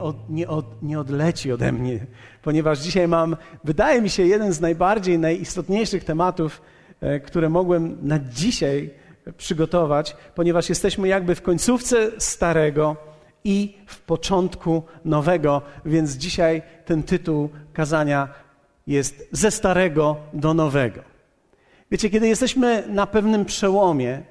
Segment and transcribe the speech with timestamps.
[0.00, 2.06] nie, od, nie, od, nie odleci ode mnie,
[2.42, 6.62] ponieważ dzisiaj mam, wydaje mi się, jeden z najbardziej, najistotniejszych tematów,
[7.00, 8.90] e, które mogłem na dzisiaj
[9.36, 12.96] przygotować, ponieważ jesteśmy jakby w końcówce starego
[13.44, 18.28] i w początku nowego, więc dzisiaj ten tytuł kazania
[18.86, 21.00] jest ze starego do nowego.
[21.90, 24.22] Wiecie, kiedy jesteśmy na pewnym przełomie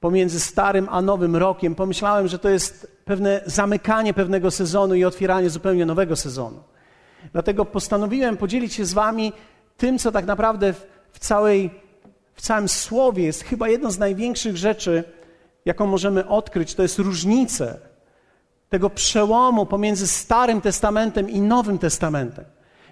[0.00, 5.50] pomiędzy starym a nowym rokiem, pomyślałem, że to jest pewne zamykanie pewnego sezonu i otwieranie
[5.50, 6.60] zupełnie nowego sezonu.
[7.32, 9.32] Dlatego postanowiłem podzielić się z Wami
[9.76, 10.72] tym, co tak naprawdę
[11.12, 11.70] w, całej,
[12.34, 15.04] w całym słowie jest chyba jedną z największych rzeczy,
[15.64, 16.74] jaką możemy odkryć.
[16.74, 17.78] To jest różnice
[18.68, 22.44] tego przełomu pomiędzy Starym Testamentem i Nowym Testamentem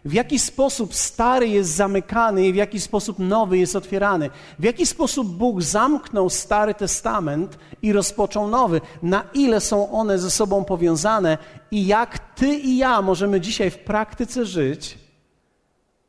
[0.06, 4.30] w jaki sposób stary jest zamykany i w jaki sposób nowy jest otwierany.
[4.58, 8.80] W jaki sposób Bóg zamknął Stary Testament i rozpoczął nowy.
[9.02, 11.38] Na ile są one ze sobą powiązane
[11.70, 14.98] i jak ty i ja możemy dzisiaj w praktyce żyć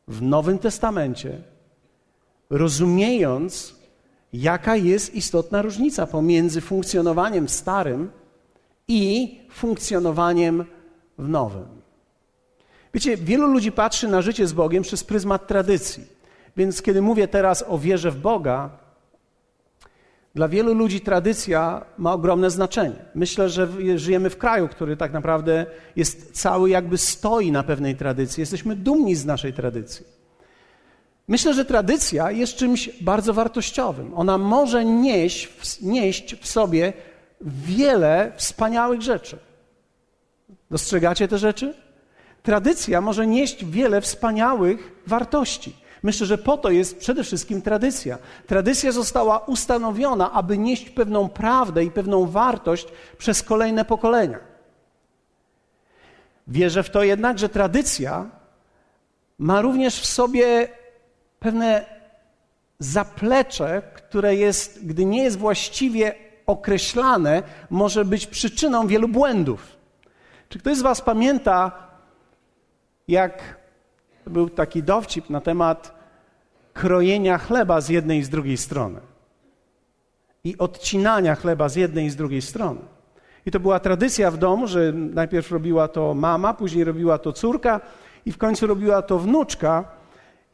[0.07, 1.41] w Nowym Testamencie,
[2.49, 3.75] rozumiejąc,
[4.33, 8.11] jaka jest istotna różnica pomiędzy funkcjonowaniem starym
[8.87, 10.65] i funkcjonowaniem
[11.17, 11.76] w nowym.
[12.93, 16.03] Wiecie, wielu ludzi patrzy na życie z Bogiem przez pryzmat tradycji.
[16.57, 18.69] Więc kiedy mówię teraz o wierze w Boga,
[20.35, 22.95] dla wielu ludzi tradycja ma ogromne znaczenie.
[23.15, 25.65] Myślę, że żyjemy w kraju, który tak naprawdę
[25.95, 28.41] jest cały jakby stoi na pewnej tradycji.
[28.41, 30.05] Jesteśmy dumni z naszej tradycji.
[31.27, 34.13] Myślę, że tradycja jest czymś bardzo wartościowym.
[34.15, 35.49] Ona może nieść,
[35.81, 36.93] nieść w sobie
[37.41, 39.37] wiele wspaniałych rzeczy.
[40.71, 41.73] Dostrzegacie te rzeczy?
[42.47, 45.75] Tradycja może nieść wiele wspaniałych wartości.
[46.03, 48.17] Myślę, że po to jest przede wszystkim tradycja.
[48.47, 52.87] Tradycja została ustanowiona, aby nieść pewną prawdę i pewną wartość
[53.17, 54.39] przez kolejne pokolenia.
[56.47, 58.25] Wierzę w to jednak, że tradycja
[59.39, 60.67] ma również w sobie
[61.39, 61.85] pewne
[62.79, 66.15] zaplecze, które jest, gdy nie jest właściwie
[66.45, 69.77] określane, może być przyczyną wielu błędów.
[70.49, 71.86] Czy ktoś z Was pamięta
[73.07, 73.57] jak
[74.27, 75.97] był taki dowcip na temat
[76.73, 78.99] krojenia chleba z jednej i z drugiej strony
[80.47, 82.79] i odcinania chleba z jednej i z drugiej strony.
[83.45, 87.81] I to była tradycja w domu, że najpierw robiła to mama, później robiła to córka
[88.25, 89.83] i w końcu robiła to wnuczka.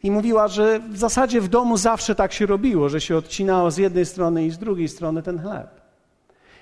[0.04, 3.78] I mówiła, że w zasadzie w domu zawsze tak się robiło, że się odcinało z
[3.78, 5.82] jednej strony i z drugiej strony ten chleb.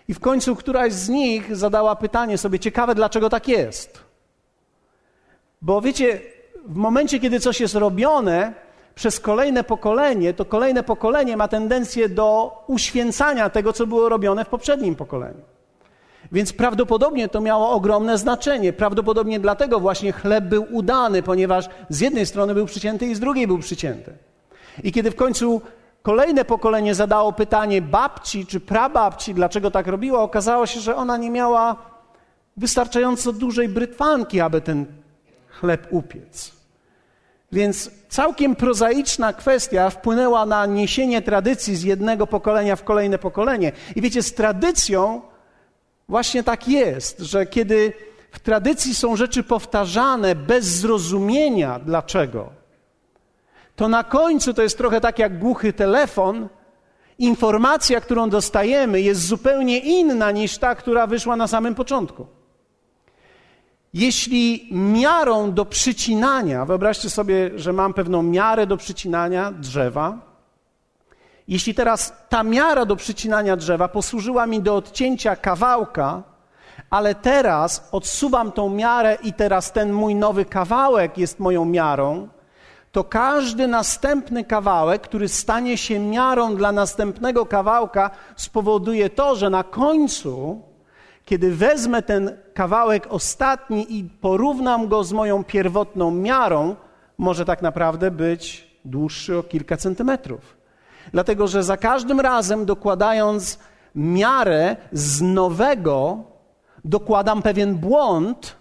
[0.08, 4.11] I w końcu któraś z nich zadała pytanie sobie, ciekawe dlaczego tak jest.
[5.62, 6.22] Bo wiecie,
[6.66, 8.54] w momencie, kiedy coś jest robione
[8.96, 14.50] przez kolejne pokolenie, to kolejne pokolenie ma tendencję do uświęcania tego, co było robione w
[14.50, 15.42] poprzednim pokoleniu.
[16.32, 18.74] Więc prawdopodobnie to miało ogromne znaczenie.
[18.74, 23.48] Prawdopodobnie dlatego właśnie chleb był udany, ponieważ z jednej strony był przycięty i z drugiej
[23.48, 24.14] był przycięty.
[24.84, 25.62] I kiedy w końcu
[26.02, 31.30] kolejne pokolenie zadało pytanie babci czy prababci, dlaczego tak robiła, okazało się, że ona nie
[31.30, 31.76] miała
[32.58, 35.01] wystarczająco dużej brytwanki, aby ten
[35.62, 36.52] chleb upiec.
[37.52, 43.72] Więc całkiem prozaiczna kwestia wpłynęła na niesienie tradycji z jednego pokolenia w kolejne pokolenie.
[43.96, 45.22] I wiecie, z tradycją
[46.10, 47.94] właśnie tak jest, że kiedy
[48.32, 52.50] w tradycji są rzeczy powtarzane bez zrozumienia dlaczego,
[53.76, 56.50] to na końcu to jest trochę tak jak głuchy telefon.
[57.20, 62.41] Informacja, którą dostajemy, jest zupełnie inna niż ta, która wyszła na samym początku.
[63.94, 70.18] Jeśli miarą do przycinania, wyobraźcie sobie, że mam pewną miarę do przycinania drzewa,
[71.48, 76.24] jeśli teraz ta miara do przycinania drzewa posłużyła mi do odcięcia kawałka,
[76.90, 82.28] ale teraz odsuwam tą miarę i teraz ten mój nowy kawałek jest moją miarą,
[82.92, 89.64] to każdy następny kawałek, który stanie się miarą dla następnego kawałka, spowoduje to, że na
[89.64, 90.62] końcu
[91.26, 96.76] kiedy wezmę ten kawałek ostatni i porównam go z moją pierwotną miarą,
[97.18, 100.58] może tak naprawdę być dłuższy o kilka centymetrów.
[101.12, 103.60] Dlatego, że za każdym razem dokładając
[103.96, 106.24] miarę z nowego,
[106.86, 108.56] dokładam pewien błąd,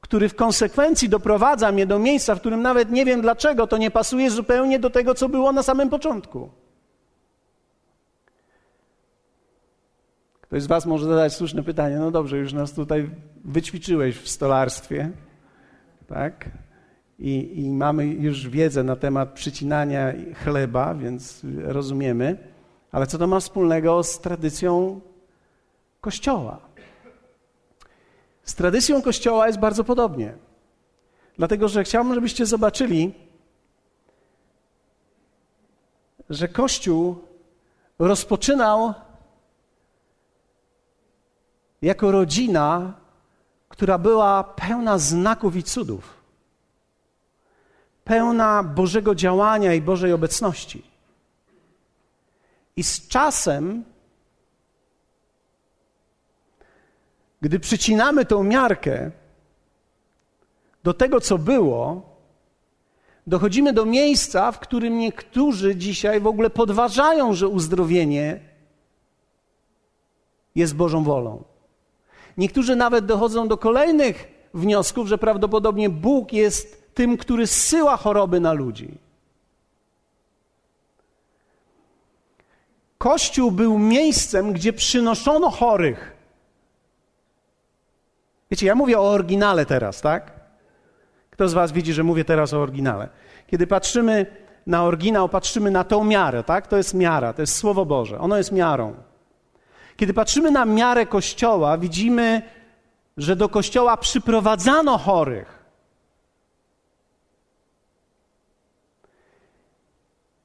[0.00, 3.90] który w konsekwencji doprowadza mnie do miejsca, w którym nawet nie wiem dlaczego to nie
[3.90, 6.50] pasuje zupełnie do tego, co było na samym początku.
[10.46, 13.10] Ktoś z Was może zadać słuszne pytanie, no dobrze, już nas tutaj
[13.44, 15.10] wyćwiczyłeś w stolarstwie,
[16.06, 16.50] tak?
[17.18, 20.12] I, I, mamy już wiedzę na temat przycinania
[20.44, 22.36] chleba, więc rozumiemy,
[22.92, 25.00] ale co to ma wspólnego z tradycją
[26.00, 26.60] Kościoła?
[28.42, 30.34] Z tradycją Kościoła jest bardzo podobnie.
[31.36, 33.14] Dlatego, że chciałbym, żebyście zobaczyli,
[36.30, 37.24] że Kościół
[37.98, 38.94] rozpoczynał
[41.82, 42.94] jako rodzina,
[43.68, 46.14] która była pełna znaków i cudów,
[48.04, 50.82] pełna Bożego działania i Bożej obecności.
[52.76, 53.84] I z czasem,
[57.40, 59.10] gdy przycinamy tą miarkę
[60.84, 62.02] do tego, co było,
[63.26, 68.40] dochodzimy do miejsca, w którym niektórzy dzisiaj w ogóle podważają, że uzdrowienie
[70.54, 71.44] jest Bożą wolą.
[72.36, 78.52] Niektórzy nawet dochodzą do kolejnych wniosków, że prawdopodobnie Bóg jest tym, który zsyła choroby na
[78.52, 78.98] ludzi.
[82.98, 86.16] Kościół był miejscem, gdzie przynoszono chorych.
[88.50, 90.32] Wiecie, ja mówię o oryginale teraz, tak?
[91.30, 93.08] Kto z Was widzi, że mówię teraz o oryginale?
[93.46, 94.26] Kiedy patrzymy
[94.66, 96.66] na oryginał, patrzymy na tą miarę, tak?
[96.66, 98.94] To jest miara, to jest Słowo Boże, ono jest miarą.
[99.96, 102.42] Kiedy patrzymy na miarę Kościoła, widzimy,
[103.16, 105.64] że do Kościoła przyprowadzano chorych.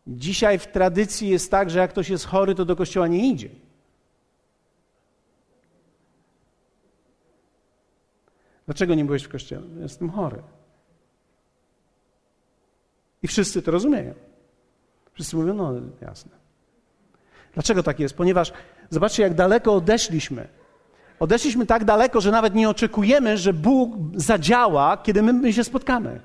[0.07, 3.49] Dzisiaj w tradycji jest tak, że jak ktoś jest chory, to do Kościoła nie idzie.
[8.65, 9.67] Dlaczego nie byłeś w kościele?
[9.79, 10.43] Jestem chory.
[13.23, 14.13] I wszyscy to rozumieją.
[15.13, 16.31] Wszyscy mówią, no jasne.
[17.53, 18.15] Dlaczego tak jest?
[18.15, 18.53] Ponieważ
[18.91, 20.47] zobaczcie, jak daleko odeszliśmy.
[21.19, 26.21] Odeszliśmy tak daleko, że nawet nie oczekujemy, że Bóg zadziała, kiedy my, my się spotkamy.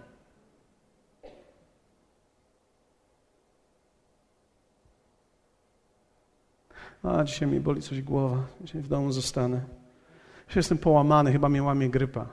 [7.03, 8.43] A dzisiaj mi boli coś głowa.
[8.61, 9.61] Dzisiaj w domu zostanę.
[10.49, 12.27] Dzisiaj jestem połamany, chyba mnie łamie grypa.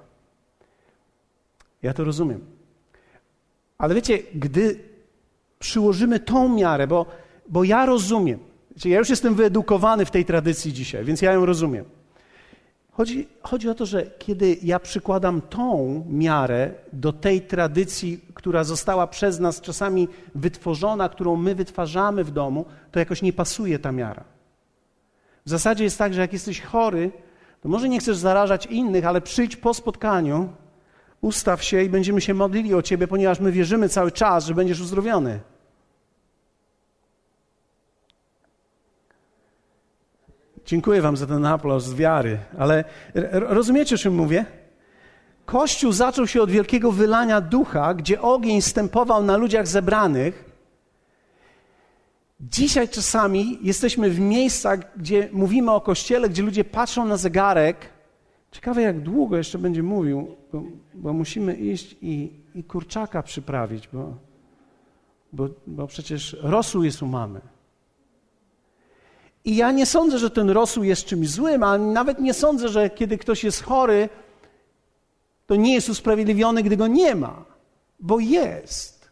[1.81, 2.45] Ja to rozumiem.
[3.77, 4.79] Ale wiecie, gdy
[5.59, 7.05] przyłożymy tą miarę, bo,
[7.49, 8.39] bo ja rozumiem,
[8.75, 11.85] wiecie, ja już jestem wyedukowany w tej tradycji dzisiaj, więc ja ją rozumiem.
[12.91, 19.07] Chodzi, chodzi o to, że kiedy ja przykładam tą miarę do tej tradycji, która została
[19.07, 24.23] przez nas czasami wytworzona, którą my wytwarzamy w domu, to jakoś nie pasuje ta miara.
[25.45, 27.11] W zasadzie jest tak, że jak jesteś chory,
[27.61, 30.49] to może nie chcesz zarażać innych, ale przyjdź po spotkaniu
[31.21, 34.81] ustaw się i będziemy się modlili o Ciebie, ponieważ my wierzymy cały czas, że będziesz
[34.81, 35.39] uzdrowiony.
[40.73, 42.83] Dziękuję Wam za ten aplauz z wiary, ale
[43.31, 44.45] rozumiecie, o czym mówię?
[45.45, 50.45] Kościół zaczął się od wielkiego wylania ducha, gdzie ogień stępował na ludziach zebranych.
[52.39, 57.77] Dzisiaj czasami jesteśmy w miejscach, gdzie mówimy o kościele, gdzie ludzie patrzą na zegarek
[58.51, 64.17] Ciekawe, jak długo jeszcze będzie mówił, bo, bo musimy iść i, i, kurczaka przyprawić, bo,
[65.33, 67.41] bo, bo przecież rosół jest u mamy.
[69.45, 72.89] I ja nie sądzę, że ten rosół jest czymś złym, a nawet nie sądzę, że
[72.89, 74.09] kiedy ktoś jest chory,
[75.47, 77.45] to nie jest usprawiedliwiony, gdy go nie ma,
[77.99, 79.11] bo jest.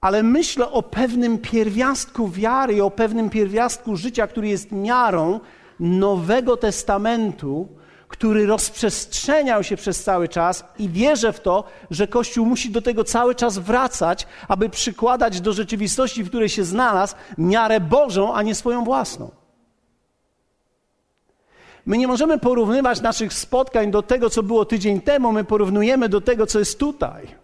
[0.00, 5.40] Ale myślę o pewnym pierwiastku wiary, o pewnym pierwiastku życia, który jest miarą
[5.80, 7.68] Nowego Testamentu,
[8.14, 13.04] który rozprzestrzeniał się przez cały czas i wierzę w to, że Kościół musi do tego
[13.04, 18.54] cały czas wracać, aby przykładać do rzeczywistości, w której się znalazł, miarę Bożą, a nie
[18.54, 19.30] swoją własną.
[21.86, 26.20] My nie możemy porównywać naszych spotkań do tego, co było tydzień temu, my porównujemy do
[26.20, 27.43] tego, co jest tutaj.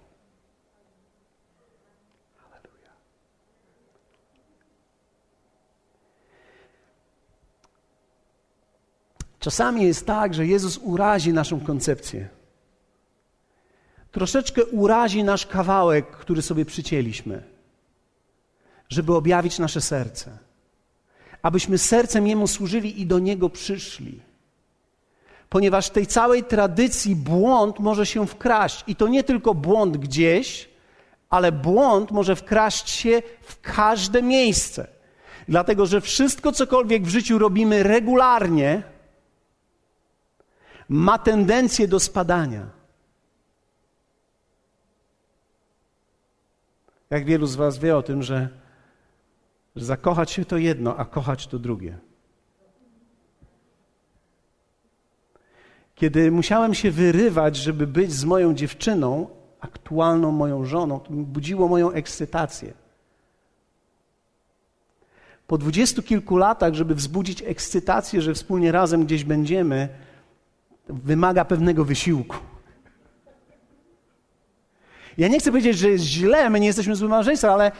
[9.41, 12.29] Czasami jest tak, że Jezus urazi naszą koncepcję.
[14.13, 17.43] Troszeczkę urazi nasz kawałek, który sobie przycięliśmy,
[18.89, 20.39] żeby objawić nasze serce.
[21.43, 24.21] Abyśmy sercem Jemu służyli i do Niego przyszli.
[25.49, 28.85] Ponieważ w tej całej tradycji błąd może się wkraść.
[28.87, 30.69] I to nie tylko błąd gdzieś,
[31.31, 34.87] ale błąd może wkraść się w każde miejsce.
[35.49, 38.83] Dlatego, że wszystko, cokolwiek w życiu robimy regularnie,
[40.91, 42.71] ma tendencję do spadania.
[47.11, 48.49] Jak wielu z Was wie o tym, że,
[49.77, 51.99] że zakochać się to jedno, a kochać to drugie.
[55.95, 59.29] Kiedy musiałem się wyrywać, żeby być z moją dziewczyną,
[59.61, 62.73] aktualną moją żoną, to budziło moją ekscytację.
[65.47, 69.89] Po dwudziestu kilku latach, żeby wzbudzić ekscytację, że wspólnie razem gdzieś będziemy,
[70.93, 72.37] wymaga pewnego wysiłku.
[75.19, 77.73] Ja nie chcę powiedzieć, że jest źle, my nie jesteśmy złym małżeństwem, ale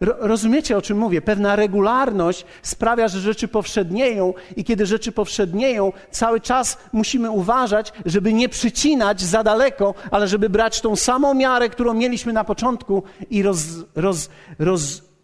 [0.00, 1.22] rozumiecie, o czym mówię?
[1.22, 8.32] Pewna regularność sprawia, że rzeczy powszednieją i kiedy rzeczy powszednieją, cały czas musimy uważać, żeby
[8.32, 13.42] nie przycinać za daleko, ale żeby brać tą samą miarę, którą mieliśmy na początku i
[13.42, 13.60] roz,
[13.94, 14.30] roz,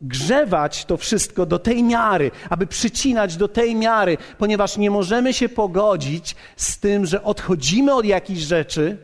[0.04, 5.48] rozgrzewać to wszystko do tej miary, aby przycinać do tej miary, ponieważ nie możemy się
[5.48, 8.98] pogodzić z tym, że odchodzimy od jakichś rzeczy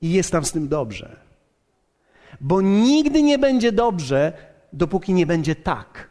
[0.00, 1.16] i jest nam z tym dobrze.
[2.40, 4.32] Bo nigdy nie będzie dobrze,
[4.72, 6.08] dopóki nie będzie tak.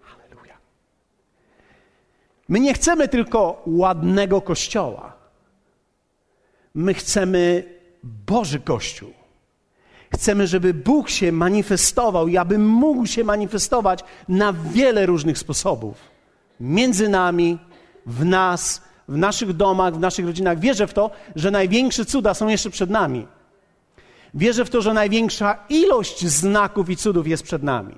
[0.00, 0.58] Halleluja.
[2.48, 5.16] My nie chcemy tylko ładnego kościoła.
[6.74, 7.64] My chcemy
[8.02, 9.15] Boży Kościół.
[10.14, 15.96] Chcemy, żeby Bóg się manifestował i aby mógł się manifestować na wiele różnych sposobów.
[16.60, 17.58] Między nami,
[18.06, 20.58] w nas, w naszych domach, w naszych rodzinach.
[20.58, 23.26] Wierzę w to, że największe cuda są jeszcze przed nami.
[24.34, 27.94] Wierzę w to, że największa ilość znaków i cudów jest przed nami.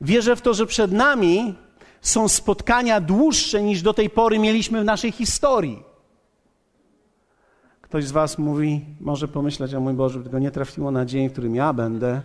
[0.00, 1.54] Wierzę w to, że przed nami
[2.00, 5.91] są spotkania dłuższe niż do tej pory mieliśmy w naszej historii.
[7.92, 11.32] Ktoś z Was mówi, może pomyśleć, o mój Boże, tylko nie trafiło na dzień, w
[11.32, 12.22] którym ja będę.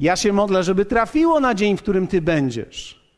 [0.00, 3.10] Ja się modlę, żeby trafiło na dzień, w którym Ty będziesz.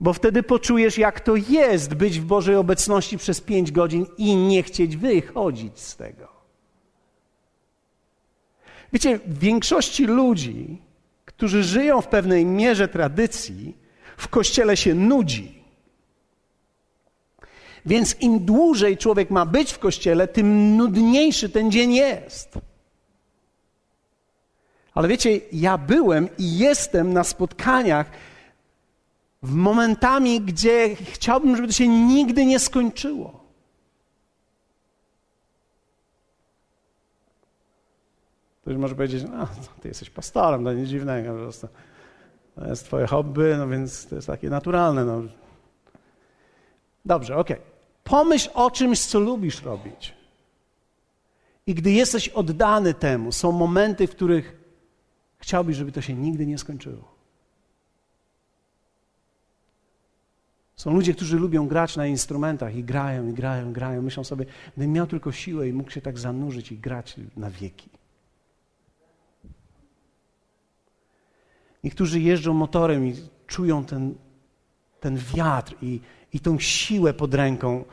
[0.00, 4.62] Bo wtedy poczujesz, jak to jest być w Bożej obecności przez pięć godzin i nie
[4.62, 6.28] chcieć wychodzić z tego.
[8.92, 10.82] Wiecie, w większości ludzi,
[11.24, 13.76] którzy żyją w pewnej mierze tradycji,
[14.16, 15.64] w kościele się nudzi.
[17.86, 22.58] Więc im dłużej człowiek ma być w kościele, tym nudniejszy ten dzień jest.
[24.94, 28.10] Ale wiecie, ja byłem i jestem na spotkaniach
[29.42, 33.46] w momentami, gdzie chciałbym, żeby to się nigdy nie skończyło.
[38.62, 39.48] Ktoś może powiedzieć, no,
[39.80, 41.68] ty jesteś pastorem, to nic dziwnego, po prostu.
[42.54, 45.04] To jest twoje hobby, no więc to jest takie naturalne.
[45.04, 45.22] No.
[47.04, 47.56] Dobrze, okej.
[47.56, 47.75] Okay.
[48.06, 50.14] Pomyśl o czymś, co lubisz robić.
[51.66, 54.56] I gdy jesteś oddany temu, są momenty, w których
[55.38, 57.16] chciałbyś, żeby to się nigdy nie skończyło.
[60.76, 64.02] Są ludzie, którzy lubią grać na instrumentach i grają, i grają, i grają.
[64.02, 64.46] Myślą sobie,
[64.76, 67.90] gdybym miał tylko siłę i mógł się tak zanurzyć i grać na wieki.
[71.84, 73.14] Niektórzy jeżdżą motorem i
[73.46, 74.14] czują ten,
[75.00, 76.00] ten wiatr i,
[76.32, 77.84] i tą siłę pod ręką.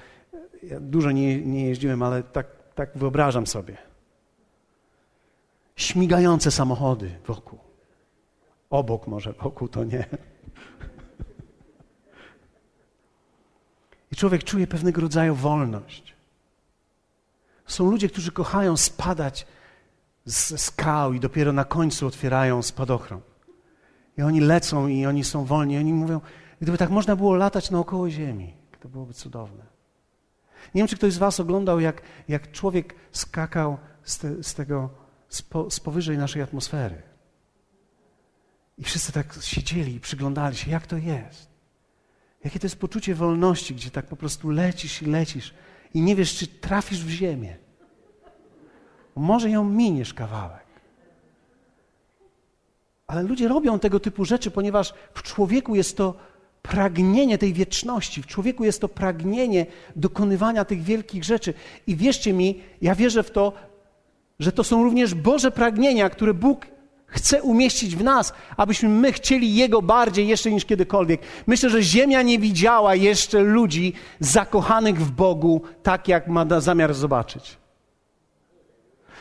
[0.63, 3.77] Ja dużo nie, nie jeździłem, ale tak, tak wyobrażam sobie.
[5.75, 7.59] Śmigające samochody wokół.
[8.69, 10.05] Obok może, wokół to nie.
[14.11, 16.13] I człowiek czuje pewnego rodzaju wolność.
[17.65, 19.47] Są ludzie, którzy kochają spadać
[20.25, 23.21] ze skał i dopiero na końcu otwierają spadochron.
[24.17, 25.73] I oni lecą i oni są wolni.
[25.73, 26.21] I oni mówią,
[26.63, 29.65] gdyby tak można było latać naokoło Ziemi, to byłoby cudowne.
[30.75, 34.89] Nie wiem, czy ktoś z Was oglądał, jak, jak człowiek skakał z, te, z tego,
[35.29, 37.01] z, po, z powyżej naszej atmosfery.
[38.77, 41.49] I wszyscy tak siedzieli i przyglądali się, jak to jest.
[42.43, 45.53] Jakie to jest poczucie wolności, gdzie tak po prostu lecisz i lecisz
[45.93, 47.57] i nie wiesz, czy trafisz w ziemię.
[49.15, 50.65] Może ją miniesz kawałek.
[53.07, 56.32] Ale ludzie robią tego typu rzeczy, ponieważ w człowieku jest to
[56.63, 59.65] pragnienie tej wieczności, w człowieku jest to pragnienie
[59.95, 61.53] dokonywania tych wielkich rzeczy.
[61.87, 63.53] I wierzcie mi, ja wierzę w to,
[64.39, 66.67] że to są również Boże pragnienia, które Bóg
[67.05, 71.21] chce umieścić w nas, abyśmy my chcieli Jego bardziej jeszcze niż kiedykolwiek.
[71.47, 77.57] Myślę, że Ziemia nie widziała jeszcze ludzi zakochanych w Bogu tak, jak ma zamiar zobaczyć.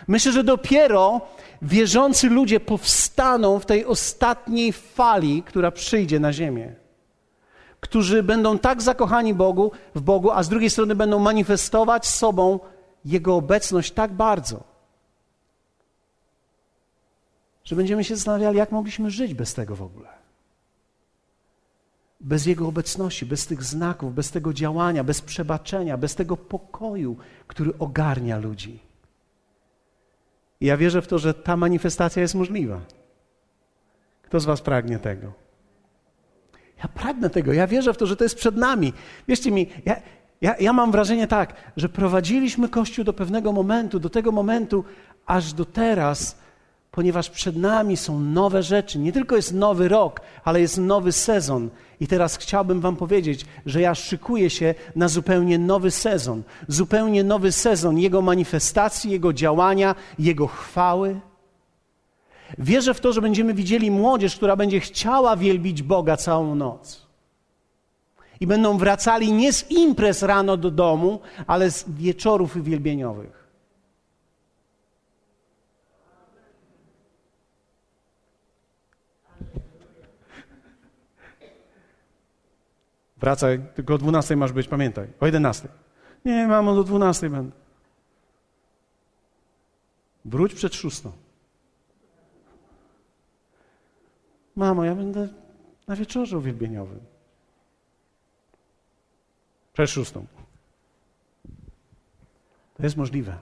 [0.09, 1.21] Myślę, że dopiero
[1.63, 6.82] wierzący ludzie powstaną w tej ostatniej fali, która przyjdzie na ziemię.
[7.83, 12.61] Którzy będą tak zakochani Bogu, w Bogu, a z drugiej strony będą manifestować sobą
[13.05, 14.65] Jego obecność tak bardzo,
[17.65, 20.09] że będziemy się zastanawiali, jak mogliśmy żyć bez tego w ogóle.
[22.21, 27.79] Bez Jego obecności, bez tych znaków, bez tego działania, bez przebaczenia, bez tego pokoju, który
[27.79, 28.79] ogarnia ludzi.
[30.61, 32.81] Ja wierzę w to, że ta manifestacja jest możliwa.
[34.23, 35.43] Kto z Was pragnie tego?
[36.83, 38.93] Ja pragnę tego, ja wierzę w to, że to jest przed nami.
[39.29, 39.97] Wierzcie mi, ja,
[40.41, 44.85] ja, ja mam wrażenie tak, że prowadziliśmy Kościół do pewnego momentu, do tego momentu,
[45.27, 46.43] aż do teraz
[46.93, 48.99] ponieważ przed nami są nowe rzeczy.
[48.99, 51.71] Nie tylko jest nowy rok, ale jest nowy sezon.
[52.01, 56.43] I teraz chciałbym Wam powiedzieć, że ja szykuję się na zupełnie nowy sezon.
[56.69, 61.21] Zupełnie nowy sezon Jego manifestacji, Jego działania, Jego chwały.
[62.59, 67.07] Wierzę w to, że będziemy widzieli młodzież, która będzie chciała wielbić Boga całą noc.
[68.41, 73.43] I będą wracali nie z imprez rano do domu, ale z wieczorów wielbieniowych.
[83.17, 85.09] Wracaj, tylko o 12 masz być, pamiętaj.
[85.21, 85.69] O 11.
[86.25, 87.53] Nie, mamo, do 12 będę.
[90.25, 91.22] Wróć przed szóstą.
[94.57, 95.29] Mamo, ja będę
[95.89, 97.01] na wieczorze uwielbieniowym.
[99.73, 100.27] Przed szóstą.
[102.75, 103.39] To jest możliwe.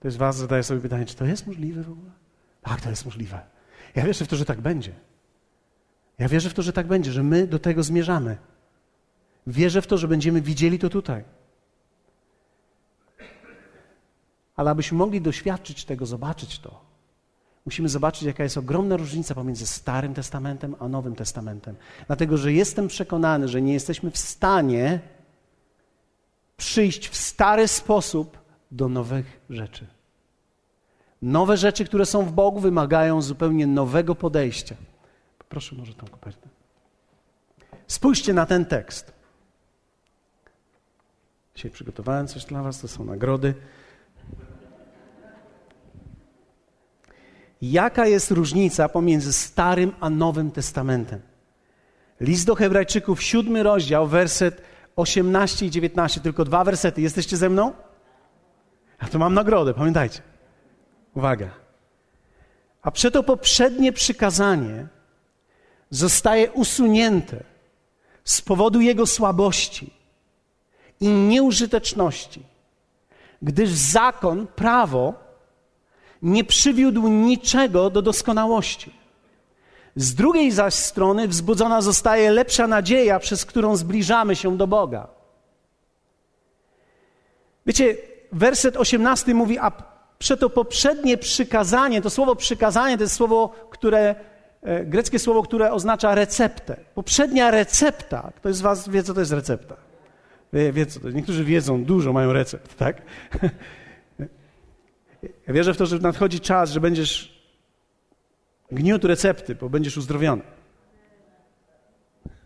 [0.00, 2.10] To jest was, zadaje sobie pytanie, czy to jest możliwe w ogóle?
[2.62, 3.40] Tak, to jest możliwe.
[3.94, 4.92] Ja wierzę w to, że tak będzie.
[6.18, 8.36] Ja wierzę w to, że tak będzie, że my do tego zmierzamy.
[9.46, 11.24] Wierzę w to, że będziemy widzieli to tutaj.
[14.56, 16.84] Ale abyśmy mogli doświadczyć tego, zobaczyć to,
[17.66, 21.76] musimy zobaczyć, jaka jest ogromna różnica pomiędzy Starym Testamentem a Nowym Testamentem.
[22.06, 25.00] Dlatego, że jestem przekonany, że nie jesteśmy w stanie
[26.56, 28.38] przyjść w stary sposób
[28.70, 29.86] do nowych rzeczy.
[31.22, 34.74] Nowe rzeczy, które są w Bogu, wymagają zupełnie nowego podejścia.
[35.48, 36.48] Proszę może tą kopertę.
[37.86, 39.12] Spójrzcie na ten tekst.
[41.54, 43.54] Dzisiaj przygotowałem coś dla Was, to są nagrody.
[47.62, 51.20] Jaka jest różnica pomiędzy Starym a Nowym Testamentem?
[52.20, 54.62] List do Hebrajczyków, siódmy rozdział, werset
[54.96, 57.00] 18 i 19, tylko dwa wersety.
[57.00, 57.72] Jesteście ze mną?
[58.98, 60.22] A to mam nagrodę, pamiętajcie.
[61.14, 61.50] Uwaga.
[62.82, 64.86] A przeto poprzednie przykazanie
[65.90, 67.44] zostaje usunięte
[68.24, 69.92] z powodu jego słabości
[71.00, 72.42] i nieużyteczności,
[73.42, 75.29] gdyż zakon, prawo
[76.22, 78.94] nie przywiódł niczego do doskonałości.
[79.96, 85.08] Z drugiej zaś strony wzbudzona zostaje lepsza nadzieja, przez którą zbliżamy się do Boga.
[87.66, 87.96] Wiecie,
[88.32, 89.72] werset 18 mówi, a
[90.18, 94.14] przeto poprzednie przykazanie, to słowo przykazanie to jest słowo, które
[94.62, 96.76] E, greckie słowo, które oznacza receptę.
[96.94, 99.76] Poprzednia recepta, ktoś z Was wie, co to jest recepta?
[100.52, 101.16] Wie, wie co to jest.
[101.16, 103.02] Niektórzy wiedzą, dużo mają recept, tak?
[105.22, 107.40] Ja wierzę w to, że nadchodzi czas, że będziesz
[108.72, 110.42] gniótł recepty, bo będziesz uzdrowiony.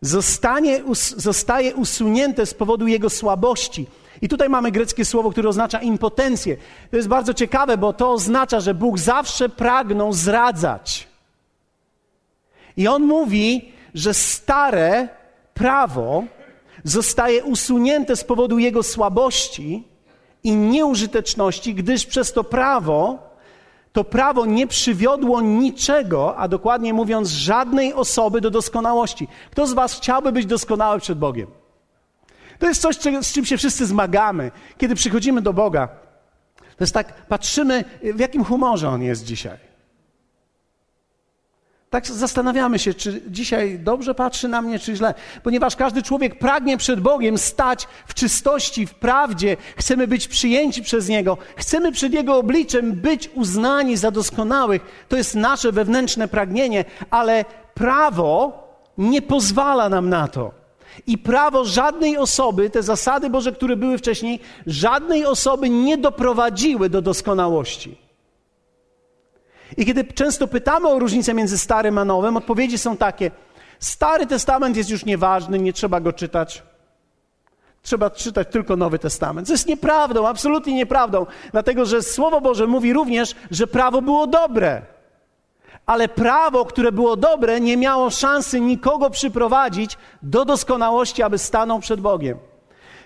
[0.00, 0.82] Zostanie,
[1.16, 3.86] zostaje usunięte z powodu jego słabości.
[4.22, 6.56] I tutaj mamy greckie słowo, które oznacza impotencję.
[6.90, 11.08] To jest bardzo ciekawe, bo to oznacza, że Bóg zawsze pragnął zradzać.
[12.76, 15.08] I on mówi, że stare
[15.54, 16.24] prawo
[16.84, 19.84] zostaje usunięte z powodu jego słabości
[20.44, 23.18] i nieużyteczności, gdyż przez to prawo,
[23.92, 29.28] to prawo nie przywiodło niczego, a dokładnie mówiąc, żadnej osoby do doskonałości.
[29.50, 31.46] Kto z Was chciałby być doskonały przed Bogiem?
[32.58, 35.88] To jest coś, z czym się wszyscy zmagamy, kiedy przychodzimy do Boga.
[36.58, 39.73] To jest tak, patrzymy, w jakim humorze On jest dzisiaj.
[41.94, 45.14] Tak zastanawiamy się, czy dzisiaj dobrze patrzy na mnie, czy źle.
[45.42, 49.56] Ponieważ każdy człowiek pragnie przed Bogiem stać w czystości, w prawdzie.
[49.76, 51.38] Chcemy być przyjęci przez Niego.
[51.56, 55.06] Chcemy przed Jego obliczem być uznani za doskonałych.
[55.08, 58.62] To jest nasze wewnętrzne pragnienie, ale prawo
[58.98, 60.52] nie pozwala nam na to.
[61.06, 67.02] I prawo żadnej osoby, te zasady Boże, które były wcześniej, żadnej osoby nie doprowadziły do
[67.02, 68.03] doskonałości.
[69.76, 73.30] I kiedy często pytamy o różnicę między Starym a Nowym, odpowiedzi są takie:
[73.78, 76.62] Stary Testament jest już nieważny, nie trzeba go czytać.
[77.82, 79.46] Trzeba czytać tylko Nowy Testament.
[79.46, 84.82] Co jest nieprawdą, absolutnie nieprawdą, dlatego że Słowo Boże mówi również, że prawo było dobre
[85.86, 92.00] ale prawo, które było dobre, nie miało szansy nikogo przyprowadzić do doskonałości, aby stanął przed
[92.00, 92.38] Bogiem.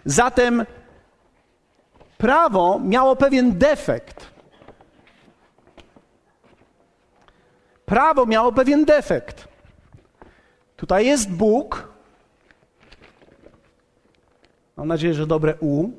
[0.05, 0.67] Zatem
[2.19, 4.28] prawo miało pewien defekt.
[7.89, 9.49] Prawo miało pewien defekt.
[10.77, 11.89] Tutaj jest Bóg.
[14.77, 15.91] Mam nadzieję, że dobre U.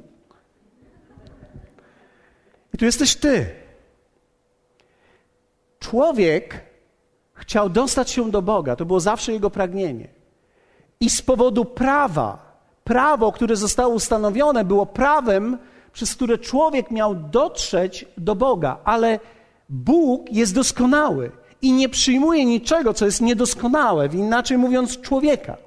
[2.73, 3.49] I tu jesteś Ty.
[5.79, 6.69] Człowiek
[7.39, 10.07] Chciał dostać się do Boga, to było zawsze jego pragnienie.
[10.99, 15.57] I z powodu prawa, prawo, które zostało ustanowione, było prawem,
[15.93, 19.19] przez które człowiek miał dotrzeć do Boga, ale
[19.69, 25.57] Bóg jest doskonały i nie przyjmuje niczego, co jest niedoskonałe, inaczej mówiąc, człowieka.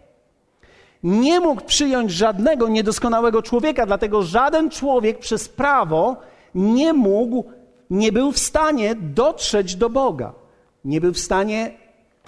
[1.03, 6.17] Nie mógł przyjąć żadnego niedoskonałego człowieka, dlatego żaden człowiek przez prawo
[6.55, 7.45] nie mógł,
[7.91, 10.33] nie był w stanie dotrzeć do Boga.
[10.85, 11.71] Nie był w stanie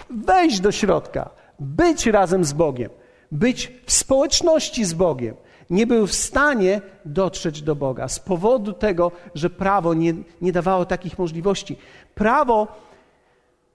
[0.09, 2.89] wejść do środka, być razem z Bogiem,
[3.31, 5.35] być w społeczności z Bogiem.
[5.69, 10.85] Nie był w stanie dotrzeć do Boga z powodu tego, że prawo nie, nie dawało
[10.85, 11.77] takich możliwości.
[12.15, 12.67] Prawo,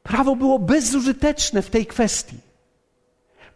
[0.02, 2.36] prawo było bezużyteczne w tej kwestii.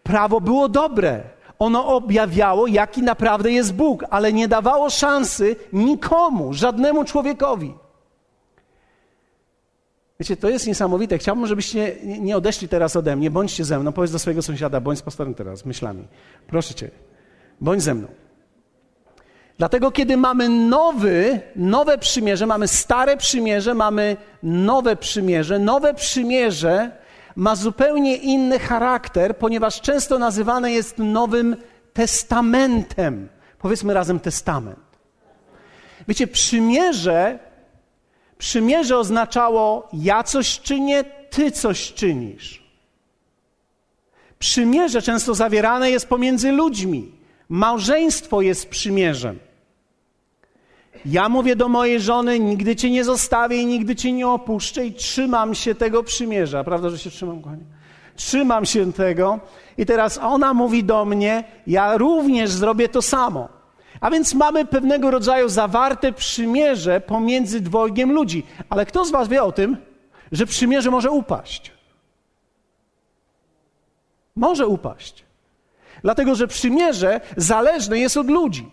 [0.02, 1.22] Prawo było dobre.
[1.58, 7.74] Ono objawiało, jaki naprawdę jest Bóg, ale nie dawało szansy nikomu, żadnemu człowiekowi.
[10.20, 11.18] Wiecie, to jest niesamowite.
[11.18, 13.30] Chciałbym, żebyście nie odeszli teraz ode mnie.
[13.30, 13.92] Bądźcie ze mną.
[13.92, 16.04] Powiedz do swojego sąsiada, bądź z pastorem teraz, myślami.
[16.46, 16.90] Proszę cię,
[17.60, 18.08] bądź ze mną.
[19.58, 26.90] Dlatego, kiedy mamy nowy, nowe przymierze, mamy stare przymierze, mamy nowe przymierze, nowe przymierze
[27.36, 31.56] ma zupełnie inny charakter, ponieważ często nazywane jest Nowym
[31.92, 33.28] Testamentem.
[33.58, 34.78] Powiedzmy razem testament.
[36.08, 37.38] Wiecie, przymierze,
[38.38, 42.64] przymierze oznaczało ja coś czynię, ty coś czynisz.
[44.38, 47.12] Przymierze często zawierane jest pomiędzy ludźmi.
[47.48, 49.38] Małżeństwo jest przymierzem.
[51.06, 54.94] Ja mówię do mojej żony, nigdy cię nie zostawię i nigdy cię nie opuszczę i
[54.94, 56.64] trzymam się tego przymierza.
[56.64, 57.64] Prawda, że się trzymam, kochanie?
[58.16, 59.40] Trzymam się tego
[59.78, 63.48] i teraz ona mówi do mnie, ja również zrobię to samo.
[64.00, 68.46] A więc mamy pewnego rodzaju zawarte przymierze pomiędzy dwojgiem ludzi.
[68.70, 69.76] Ale kto z was wie o tym,
[70.32, 71.72] że przymierze może upaść?
[74.36, 75.24] Może upaść.
[76.02, 78.70] Dlatego, że przymierze zależne jest od ludzi.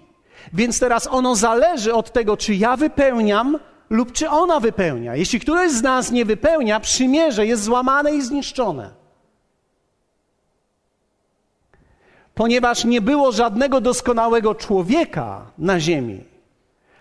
[0.53, 5.15] Więc teraz ono zależy od tego, czy ja wypełniam lub czy ona wypełnia.
[5.15, 8.89] Jeśli któreś z nas nie wypełnia, przymierze jest złamane i zniszczone.
[12.35, 16.23] Ponieważ nie było żadnego doskonałego człowieka na ziemi,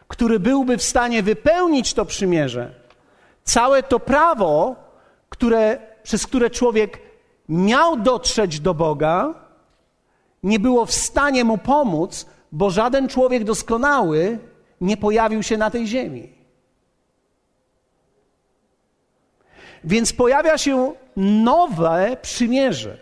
[0.08, 2.74] który byłby w stanie wypełnić to przymierze,
[3.44, 4.76] całe to prawo,
[5.28, 6.98] które, przez które człowiek
[7.48, 9.34] miał dotrzeć do Boga,
[10.42, 14.38] nie było w stanie mu pomóc, bo żaden człowiek doskonały
[14.80, 16.28] nie pojawił się na tej ziemi.
[19.84, 22.98] Więc pojawia się nowe przymierze,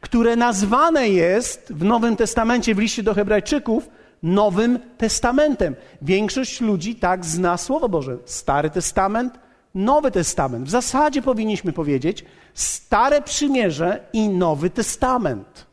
[0.00, 3.88] które nazwane jest w Nowym Testamencie, w liście do Hebrajczyków,
[4.22, 5.76] Nowym Testamentem.
[6.02, 8.18] Większość ludzi tak zna Słowo Boże.
[8.24, 9.38] Stary Testament,
[9.74, 10.66] Nowy Testament.
[10.66, 15.67] W zasadzie powinniśmy powiedzieć Stare Przymierze i Nowy Testament.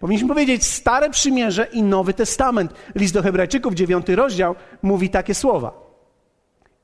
[0.00, 2.74] Powinniśmy powiedzieć Stare Przymierze i Nowy Testament.
[2.94, 5.72] List do Hebrajczyków, dziewiąty rozdział, mówi takie słowa.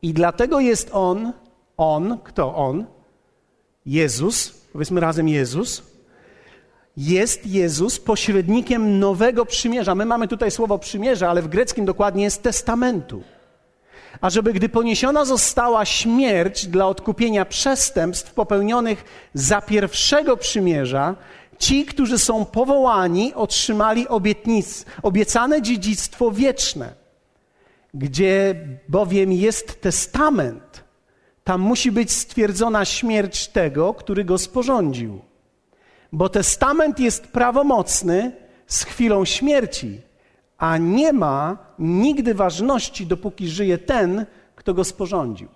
[0.03, 1.33] I dlatego jest On,
[1.77, 2.87] On, kto On?
[3.87, 5.83] Jezus, powiedzmy razem Jezus.
[6.97, 9.95] Jest Jezus pośrednikiem nowego przymierza.
[9.95, 13.23] My mamy tutaj słowo przymierza, ale w greckim dokładnie jest testamentu.
[14.21, 21.15] A żeby gdy poniesiona została śmierć dla odkupienia przestępstw popełnionych za pierwszego przymierza,
[21.59, 26.95] Ci, którzy są powołani, otrzymali obietnic, obiecane dziedzictwo wieczne.
[27.95, 28.55] Gdzie
[28.89, 30.85] bowiem jest testament,
[31.45, 35.21] tam musi być stwierdzona śmierć tego, który go sporządził.
[36.13, 38.33] Bo testament jest prawomocny
[38.67, 40.01] z chwilą śmierci,
[40.59, 45.49] a nie ma nigdy ważności, dopóki żyje ten, kto go sporządził.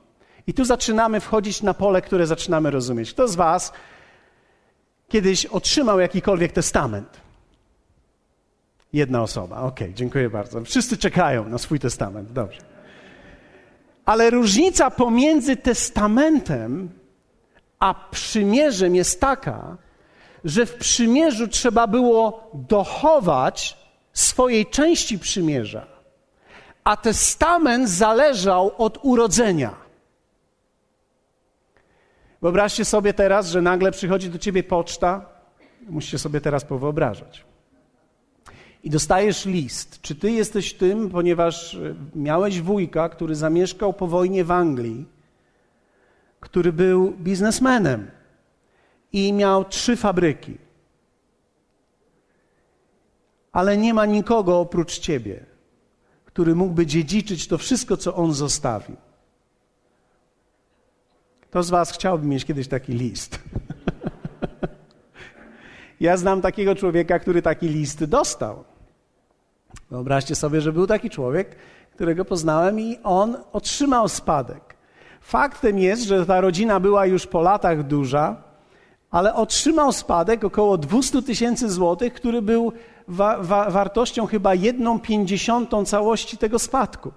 [0.47, 3.13] I tu zaczynamy wchodzić na pole, które zaczynamy rozumieć.
[3.13, 3.73] Kto z Was
[5.11, 7.21] kiedyś otrzymał jakikolwiek testament?
[8.93, 9.61] Jedna osoba.
[9.61, 10.65] Okay, dziękuję bardzo.
[10.65, 12.33] Wszyscy czekają na swój testament.
[12.33, 12.61] Dobrze.
[14.05, 16.89] Ale różnica pomiędzy testamentem
[17.81, 19.77] a przymierzem jest taka,
[20.45, 23.79] że w przymierzu trzeba było dochować
[24.13, 25.87] swojej części przymierza,
[26.85, 29.75] a testament zależał od urodzenia.
[32.43, 35.27] Wyobraźcie sobie teraz, że nagle przychodzi do ciebie poczta.
[35.89, 37.45] Musicie sobie teraz powyobrażać.
[38.85, 40.01] I dostajesz list.
[40.01, 45.07] Czy ty jesteś tym, ponieważ e, miałeś wujka, który zamieszkał po wojnie w Anglii,
[46.41, 48.11] który był biznesmenem
[49.13, 50.59] i miał trzy fabryki.
[53.53, 55.47] Ale nie ma nikogo oprócz ciebie,
[56.25, 58.97] który mógłby dziedziczyć to wszystko, co on zostawił.
[61.51, 63.39] Kto z Was chciałby mieć kiedyś taki list?
[66.01, 68.65] ja znam takiego człowieka, który taki list dostał.
[69.91, 71.57] Wyobraźcie sobie, że był taki człowiek,
[71.95, 74.77] którego poznałem i on otrzymał spadek.
[75.21, 78.43] Faktem jest, że ta rodzina była już po latach duża,
[79.11, 82.73] ale otrzymał spadek około 200 tysięcy złotych, który był
[83.09, 87.13] wa wa wartością chyba jedną pięćdziesiątą całości tego spadku.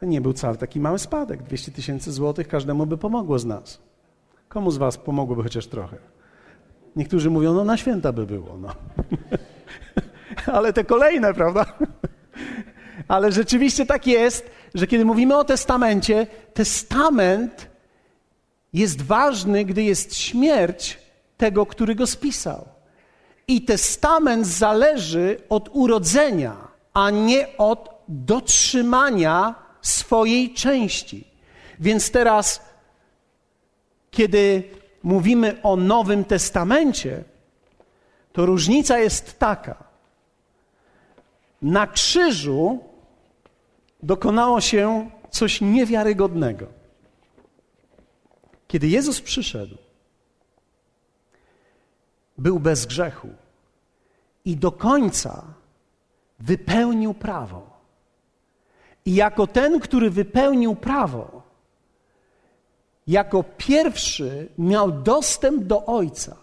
[0.00, 1.42] To nie był wcale taki mały spadek.
[1.42, 3.78] 200 tysięcy złotych każdemu by pomogło z nas.
[4.48, 5.96] Komu z was pomogłoby chociaż trochę?
[6.96, 8.58] Niektórzy mówią, no na święta by było.
[8.58, 8.74] No.
[10.56, 11.66] Ale te kolejne, prawda?
[13.08, 17.68] Ale rzeczywiście tak jest, że kiedy mówimy o testamencie, testament
[18.72, 20.98] jest ważny, gdy jest śmierć
[21.36, 22.68] tego, który go spisał.
[23.48, 26.56] I testament zależy od urodzenia,
[26.94, 31.24] a nie od dotrzymania swojej części.
[31.80, 32.60] Więc teraz,
[34.10, 34.62] kiedy
[35.02, 37.24] mówimy o Nowym Testamencie,
[38.32, 39.84] to różnica jest taka.
[41.62, 42.84] Na krzyżu
[44.02, 46.66] dokonało się coś niewiarygodnego.
[48.68, 49.76] Kiedy Jezus przyszedł,
[52.38, 53.28] był bez grzechu
[54.44, 55.44] i do końca
[56.38, 57.75] wypełnił prawo.
[59.06, 61.42] I jako ten, który wypełnił prawo,
[63.06, 66.36] jako pierwszy miał dostęp do Ojca.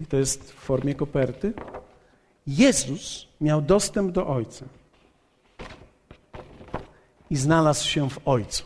[0.00, 1.52] I to jest w formie koperty.
[2.46, 4.64] Jezus miał dostęp do Ojca
[7.30, 8.64] i znalazł się w Ojcu,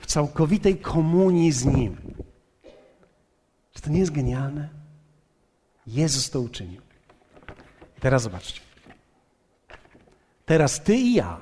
[0.00, 1.96] w całkowitej komunii z Nim.
[3.72, 4.68] Czy to nie jest genialne?
[5.86, 6.80] Jezus to uczynił.
[8.00, 8.65] Teraz zobaczcie.
[10.46, 11.40] Teraz ty i ja.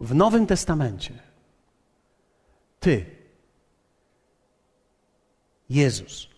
[0.00, 1.18] W Nowym Testamencie
[2.80, 3.06] ty,
[5.70, 6.28] Jezus,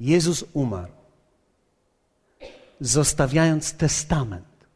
[0.00, 0.92] Jezus umarł,
[2.80, 4.66] zostawiając testament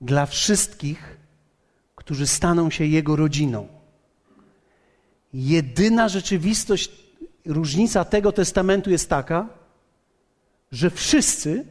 [0.00, 1.16] dla wszystkich,
[1.96, 3.68] którzy staną się Jego rodziną.
[5.32, 6.90] Jedyna rzeczywistość,
[7.46, 9.48] różnica tego testamentu jest taka,
[10.72, 11.66] że wszyscy,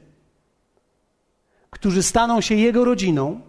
[1.69, 3.41] którzy staną się Jego rodziną,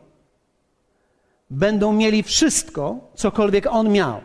[1.50, 4.20] będą mieli wszystko, cokolwiek On miał.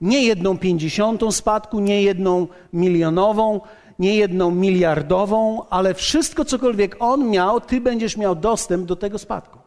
[0.00, 3.60] Nie jedną pięćdziesiątą spadku, nie jedną milionową,
[3.98, 9.58] nie jedną miliardową, ale wszystko, cokolwiek On miał, Ty będziesz miał dostęp do tego spadku.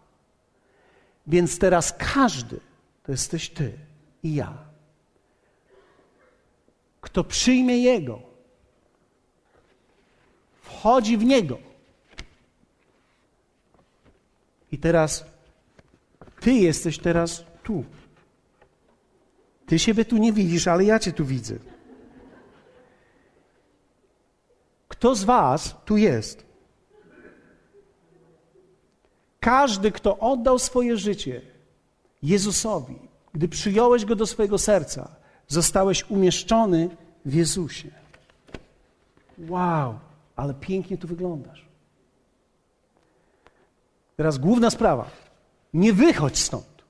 [1.28, 2.60] Więc teraz każdy,
[3.04, 3.74] to jesteś Ty
[4.24, 4.73] i ja,
[7.14, 8.20] kto przyjmie Jego,
[10.62, 11.58] wchodzi w Niego.
[14.72, 15.26] I teraz
[16.40, 17.86] Ty jesteś teraz tu.
[19.66, 21.56] Ty siebie tu nie widzisz, ale ja Cię tu widzę.
[24.88, 26.46] Kto z Was tu jest?
[29.40, 31.42] Każdy, kto oddał swoje życie
[32.24, 33.00] Jezusowi,
[33.34, 35.16] gdy przyjąłeś go do swojego serca,
[35.48, 37.92] zostałeś umieszczony w Jezusie.
[39.38, 40.00] Wow,
[40.36, 41.66] ale pięknie tu wyglądasz.
[44.16, 45.10] Teraz główna sprawa.
[45.74, 46.84] Nie wychodź stąd.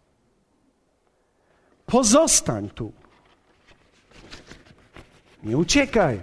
[1.86, 2.92] Pozostań tu.
[5.44, 6.22] Nie uciekaj.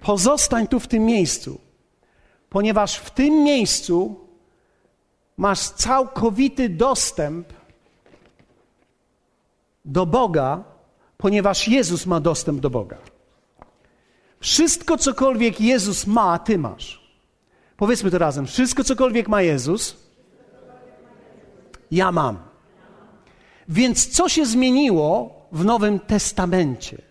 [0.00, 1.60] Pozostań tu w tym miejscu,
[2.50, 4.28] ponieważ w tym miejscu
[5.36, 7.52] masz całkowity dostęp
[9.84, 10.64] do Boga,
[11.18, 12.98] ponieważ Jezus ma dostęp do Boga.
[14.40, 17.08] Wszystko, cokolwiek Jezus ma, ty masz.
[17.76, 18.46] Powiedzmy to razem.
[18.46, 19.96] Wszystko, cokolwiek ma Jezus,
[21.90, 22.38] ja mam.
[23.68, 27.02] Więc co się zmieniło w Nowym Testamencie?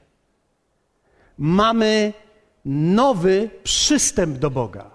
[1.38, 2.14] Mamy
[2.66, 4.92] nowy przystęp do Boga.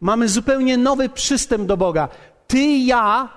[0.00, 2.08] Mamy zupełnie nowy przystęp do Boga.
[2.46, 3.28] Ty i ja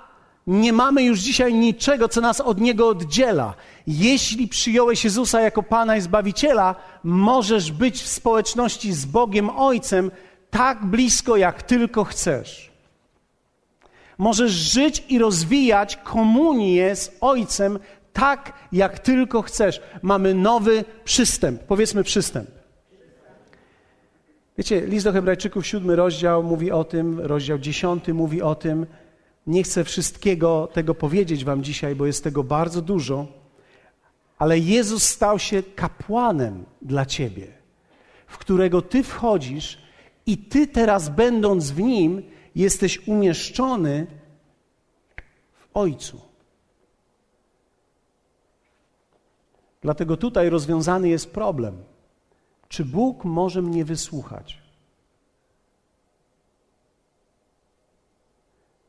[0.49, 3.53] nie mamy już dzisiaj niczego, co nas od Niego oddziela.
[3.87, 10.11] Jeśli przyjąłeś Jezusa jako Pana i Zbawiciela, możesz być w społeczności z Bogiem Ojcem
[10.49, 12.71] tak blisko, jak tylko chcesz.
[14.17, 17.79] Możesz żyć i rozwijać komunię z Ojcem
[18.13, 19.81] tak, jak tylko chcesz.
[20.01, 21.63] Mamy nowy przystęp.
[21.63, 22.49] Powiedzmy przystęp.
[24.57, 28.85] Wiecie, list do Hebrajczyków, siódmy rozdział mówi o tym, rozdział dziesiąty mówi o tym.
[29.49, 33.27] Nie chcę wszystkiego tego powiedzieć Wam dzisiaj, bo jest tego bardzo dużo,
[34.37, 37.47] ale Jezus stał się kapłanem dla Ciebie,
[38.27, 39.77] w którego Ty wchodzisz
[40.25, 42.23] i Ty teraz, będąc w Nim,
[42.55, 44.07] jesteś umieszczony
[45.53, 46.21] w Ojcu.
[49.81, 51.83] Dlatego tutaj rozwiązany jest problem.
[52.67, 54.58] Czy Bóg może mnie wysłuchać?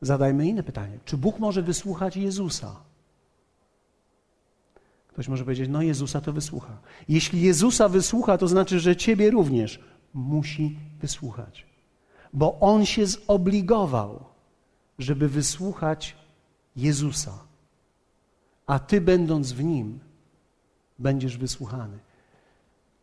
[0.01, 0.99] Zadajmy inne pytanie.
[1.05, 2.75] Czy Bóg może wysłuchać Jezusa?
[5.07, 6.77] Ktoś może powiedzieć, no Jezusa to wysłucha.
[7.09, 9.79] Jeśli Jezusa wysłucha, to znaczy, że Ciebie również
[10.13, 11.65] musi wysłuchać.
[12.33, 14.23] Bo On się zobligował,
[14.99, 16.15] żeby wysłuchać
[16.75, 17.39] Jezusa.
[18.67, 19.99] A Ty, będąc w Nim,
[20.99, 21.99] będziesz wysłuchany.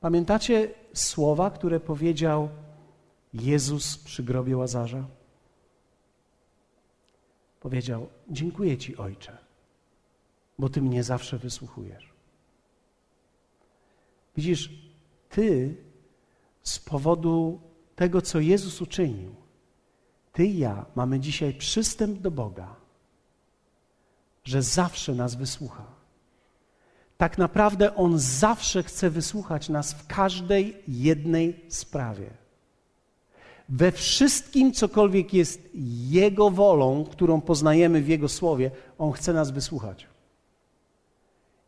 [0.00, 2.48] Pamiętacie słowa, które powiedział
[3.34, 5.04] Jezus przy grobie Łazarza?
[7.60, 9.38] Powiedział: Dziękuję Ci, Ojcze,
[10.58, 12.12] bo Ty mnie zawsze wysłuchujesz.
[14.36, 14.70] Widzisz,
[15.28, 15.76] Ty
[16.62, 17.60] z powodu
[17.96, 19.34] tego, co Jezus uczynił,
[20.32, 22.76] Ty i ja mamy dzisiaj przystęp do Boga,
[24.44, 25.98] że zawsze nas wysłucha.
[27.16, 32.30] Tak naprawdę On zawsze chce wysłuchać nas w każdej jednej sprawie.
[33.68, 35.68] We wszystkim, cokolwiek jest
[36.08, 40.06] Jego wolą, którą poznajemy w Jego słowie, On chce nas wysłuchać.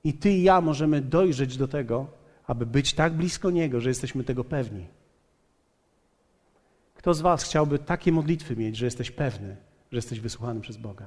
[0.05, 2.07] I Ty i ja możemy dojrzeć do tego,
[2.47, 4.87] aby być tak blisko Niego, że jesteśmy tego pewni.
[6.95, 9.57] Kto z Was chciałby takie modlitwy mieć, że jesteś pewny,
[9.93, 11.07] że jesteś wysłuchany przez Boga?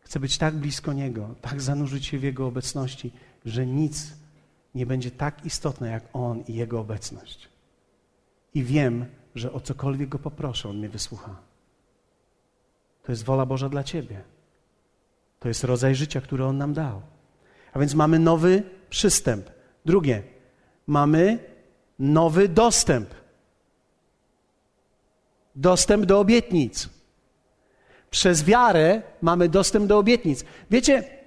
[0.00, 3.12] Chcę być tak blisko Niego, tak zanurzyć się w Jego obecności,
[3.44, 4.12] że nic
[4.74, 7.48] nie będzie tak istotne jak On i Jego obecność.
[8.54, 11.36] I wiem, że o cokolwiek Go poproszę, On mnie wysłucha.
[13.02, 14.22] To jest wola Boża dla Ciebie.
[15.40, 17.02] To jest rodzaj życia, który On nam dał.
[17.72, 19.50] A więc mamy nowy przystęp.
[19.84, 20.22] Drugie,
[20.86, 21.38] mamy
[21.98, 23.14] nowy dostęp.
[25.56, 26.88] Dostęp do obietnic.
[28.10, 30.44] Przez wiarę mamy dostęp do obietnic.
[30.70, 31.19] Wiecie,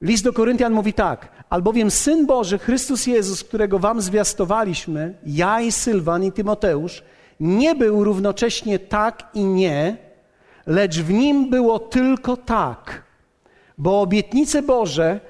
[0.00, 5.72] list do Koryntian mówi tak: Albowiem Syn Boży, Chrystus Jezus, którego wam zwiastowaliśmy, ja i
[5.72, 7.02] Sylwan i Tymoteusz,
[7.40, 9.96] nie był równocześnie tak i nie,
[10.66, 13.02] lecz w nim było tylko tak.
[13.78, 15.20] Bo obietnice Boże,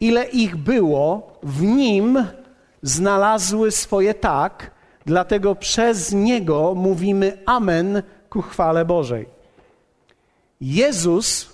[0.00, 2.26] ile ich było, w nim
[2.82, 4.70] znalazły swoje tak,
[5.06, 9.28] dlatego przez niego mówimy Amen ku chwale Bożej.
[10.60, 11.51] Jezus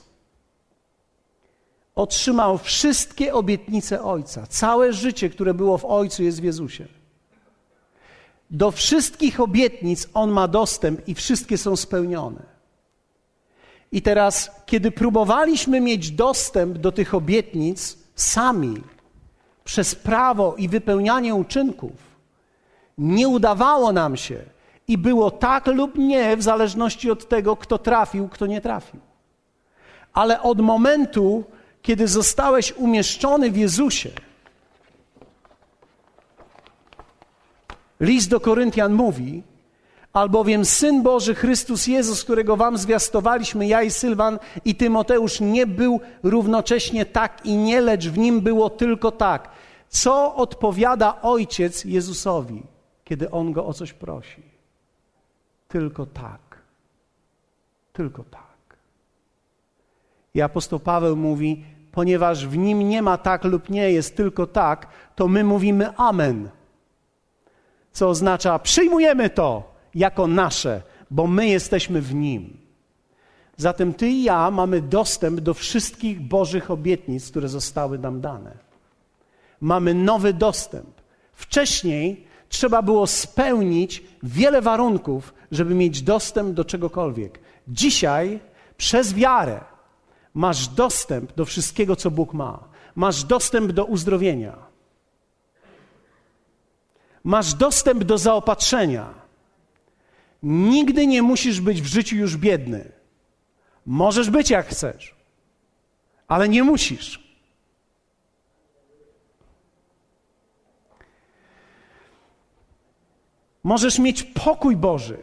[1.99, 4.47] otrzymał wszystkie obietnice Ojca.
[4.47, 6.87] Całe życie, które było w Ojcu, jest w Jezusie.
[8.51, 12.43] Do wszystkich obietnic On ma dostęp i wszystkie są spełnione.
[13.93, 18.83] I teraz, kiedy próbowaliśmy mieć dostęp do tych obietnic sami,
[19.65, 21.93] przez prawo i wypełnianie uczynków,
[22.99, 24.41] nie udawało nam się
[24.89, 29.01] i było tak lub nie, w zależności od tego, kto trafił, kto nie trafił.
[30.13, 31.45] Ale od momentu,
[31.89, 34.11] kiedy zostałeś umieszczony w Jezusie,
[38.01, 39.43] list do Koryntian mówi,
[40.13, 46.01] albowiem Syn Boży Chrystus Jezus, którego wam zwiastowaliśmy, ja i Sylwan i Tymoteusz, nie był
[46.23, 49.49] równocześnie tak i nie, lecz w nim było tylko tak.
[49.89, 52.63] Co odpowiada Ojciec Jezusowi,
[53.05, 54.43] kiedy On go o coś prosi?
[55.69, 56.59] Tylko tak.
[57.93, 58.77] Tylko tak.
[60.35, 64.87] I apostoł Paweł mówi, ponieważ w nim nie ma tak lub nie, jest tylko tak,
[65.15, 66.49] to my mówimy Amen.
[67.93, 72.57] Co oznacza, przyjmujemy to jako nasze, bo my jesteśmy w nim.
[73.57, 78.57] Zatem ty i ja mamy dostęp do wszystkich Bożych obietnic, które zostały nam dane.
[79.61, 80.91] Mamy nowy dostęp.
[81.33, 87.41] Wcześniej trzeba było spełnić wiele warunków, żeby mieć dostęp do czegokolwiek.
[87.69, 88.41] Dzisiaj
[88.77, 89.61] przez wiarę
[90.39, 92.69] masz dostęp do wszystkiego, co Bóg ma.
[92.95, 94.57] Masz dostęp do uzdrowienia.
[97.25, 99.15] Masz dostęp do zaopatrzenia.
[100.43, 102.93] Nigdy nie musisz być w życiu już biedny.
[103.87, 105.15] Możesz być jak chcesz,
[106.29, 107.29] ale nie musisz.
[113.65, 115.19] Możesz mieć pokój Boży.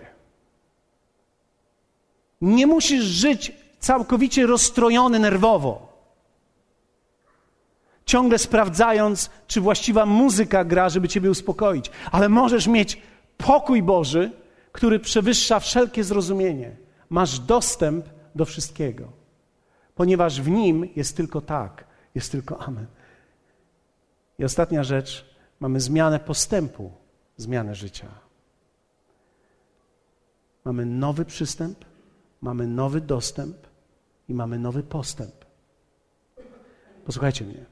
[2.42, 5.96] Nie musisz żyć całkowicie rozstrojony nerwowo.
[8.06, 11.92] Ciągle sprawdzając, czy właściwa muzyka gra, żeby Ciebie uspokoić.
[12.12, 13.02] Ale możesz mieć
[13.38, 14.32] pokój Boży,
[14.72, 16.76] który przewyższa wszelkie zrozumienie.
[17.10, 18.06] Masz dostęp
[18.36, 19.08] do wszystkiego,
[19.96, 22.88] ponieważ w nim jest tylko tak, jest tylko Amen.
[24.40, 25.26] I ostatnia rzecz,
[25.60, 26.92] mamy zmianę postępu,
[27.38, 28.08] zmianę życia.
[30.66, 31.86] Mamy nowy przystęp,
[32.42, 33.65] mamy nowy dostęp
[34.30, 35.46] i mamy nowy postęp.
[37.06, 37.66] Posłuchajcie mnie.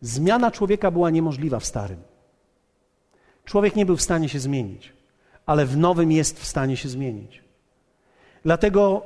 [0.00, 1.98] Zmiana człowieka była niemożliwa w starym.
[3.44, 4.92] Człowiek nie był w stanie się zmienić,
[5.46, 7.42] ale w nowym jest w stanie się zmienić.
[8.42, 9.02] Dlatego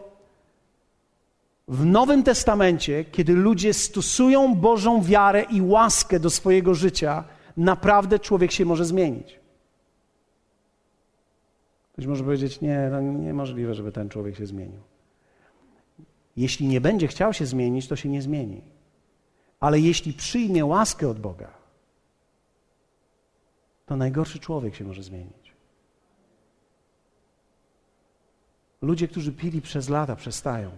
[1.69, 7.25] w Nowym Testamencie, kiedy ludzie stosują Bożą wiarę i łaskę do swojego życia,
[7.57, 9.41] naprawdę człowiek się może zmienić.
[11.93, 14.81] Ktoś może powiedzieć, nie, no niemożliwe, żeby ten człowiek się zmienił.
[16.37, 18.63] Jeśli nie będzie chciał się zmienić, to się nie zmieni.
[19.61, 21.51] Ale jeśli przyjmie łaskę od Boga,
[23.87, 25.53] to najgorszy człowiek się może zmienić.
[28.83, 30.71] Ludzie, którzy pili przez lata, przestają.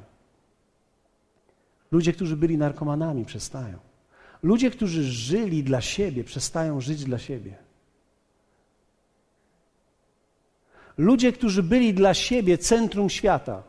[1.90, 3.78] Ludzie, którzy byli narkomanami, przestają.
[4.42, 7.57] Ludzie, którzy żyli dla siebie, przestają żyć dla siebie.
[10.98, 13.62] Ludzie, którzy byli dla siebie centrum świata,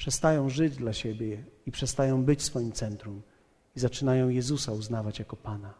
[0.00, 3.22] przestają żyć dla siebie i przestają być swoim centrum
[3.76, 5.74] i zaczynają Jezusa uznawać jako Pana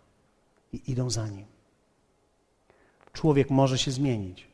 [0.73, 1.47] i idą za Nim.
[3.13, 4.47] Człowiek może się zmienić,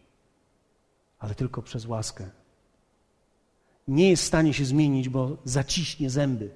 [1.18, 2.30] ale tylko przez łaskę.
[3.88, 6.50] Nie jest w stanie się zmienić, bo zaciśnie zęby.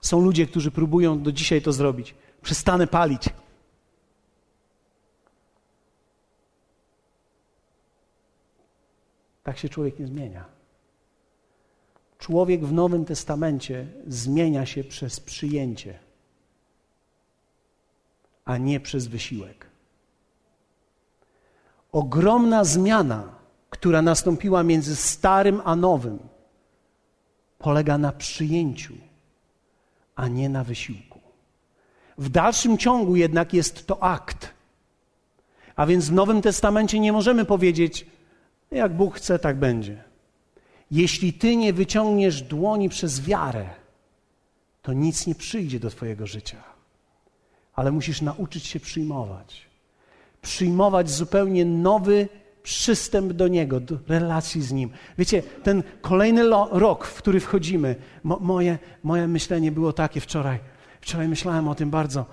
[0.00, 2.14] Są ludzie, którzy próbują do dzisiaj to zrobić.
[2.42, 3.24] Przestanę palić.
[9.42, 10.59] Tak się człowiek nie zmienia.
[12.20, 15.98] Człowiek w Nowym Testamencie zmienia się przez przyjęcie,
[18.44, 19.66] a nie przez wysiłek.
[21.92, 23.34] Ogromna zmiana,
[23.70, 26.18] która nastąpiła między starym a nowym,
[27.58, 28.94] polega na przyjęciu,
[30.16, 31.20] a nie na wysiłku.
[32.18, 34.50] W dalszym ciągu jednak jest to akt.
[35.76, 38.06] A więc w Nowym Testamencie nie możemy powiedzieć,
[38.70, 40.09] jak Bóg chce, tak będzie.
[40.90, 43.68] Jeśli ty nie wyciągniesz dłoni przez wiarę,
[44.82, 46.56] to nic nie przyjdzie do twojego życia.
[47.74, 49.66] Ale musisz nauczyć się przyjmować.
[50.42, 52.28] Przyjmować zupełnie nowy
[52.62, 54.90] przystęp do Niego, do relacji z Nim.
[55.18, 60.58] Wiecie, ten kolejny rok, w który wchodzimy, mo moje, moje myślenie było takie wczoraj.
[61.00, 62.26] Wczoraj myślałem o tym bardzo.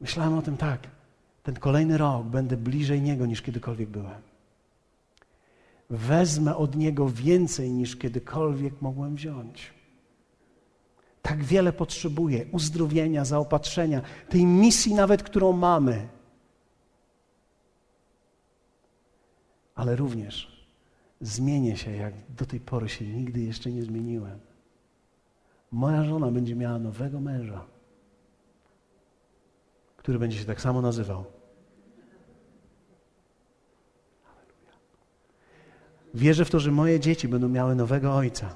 [0.00, 0.80] Myślałem o tym tak.
[1.42, 4.29] Ten kolejny rok będę bliżej Niego niż kiedykolwiek byłem
[5.90, 9.74] wezmę od Niego więcej niż kiedykolwiek mogłem wziąć.
[11.22, 16.08] Tak wiele potrzebuję uzdrowienia, zaopatrzenia, tej misji nawet, którą mamy.
[19.74, 20.66] Ale również
[21.20, 24.38] zmienię się, jak do tej pory się nigdy jeszcze nie zmieniłem.
[25.70, 27.64] Moja żona będzie miała nowego męża,
[29.96, 31.39] który będzie się tak samo nazywał.
[36.14, 38.54] Wierzę w to, że moje dzieci będą miały nowego ojca,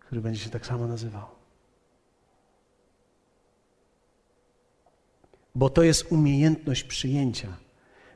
[0.00, 1.26] który będzie się tak samo nazywał.
[5.54, 7.48] Bo to jest umiejętność przyjęcia.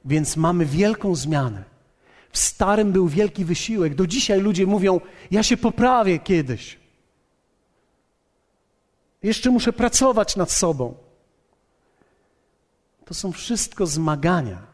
[0.05, 1.64] Więc mamy wielką zmianę.
[2.30, 3.95] W starym był wielki wysiłek.
[3.95, 6.78] Do dzisiaj ludzie mówią: Ja się poprawię kiedyś.
[9.22, 10.95] Jeszcze muszę pracować nad sobą.
[13.05, 14.66] To są wszystko zmagania,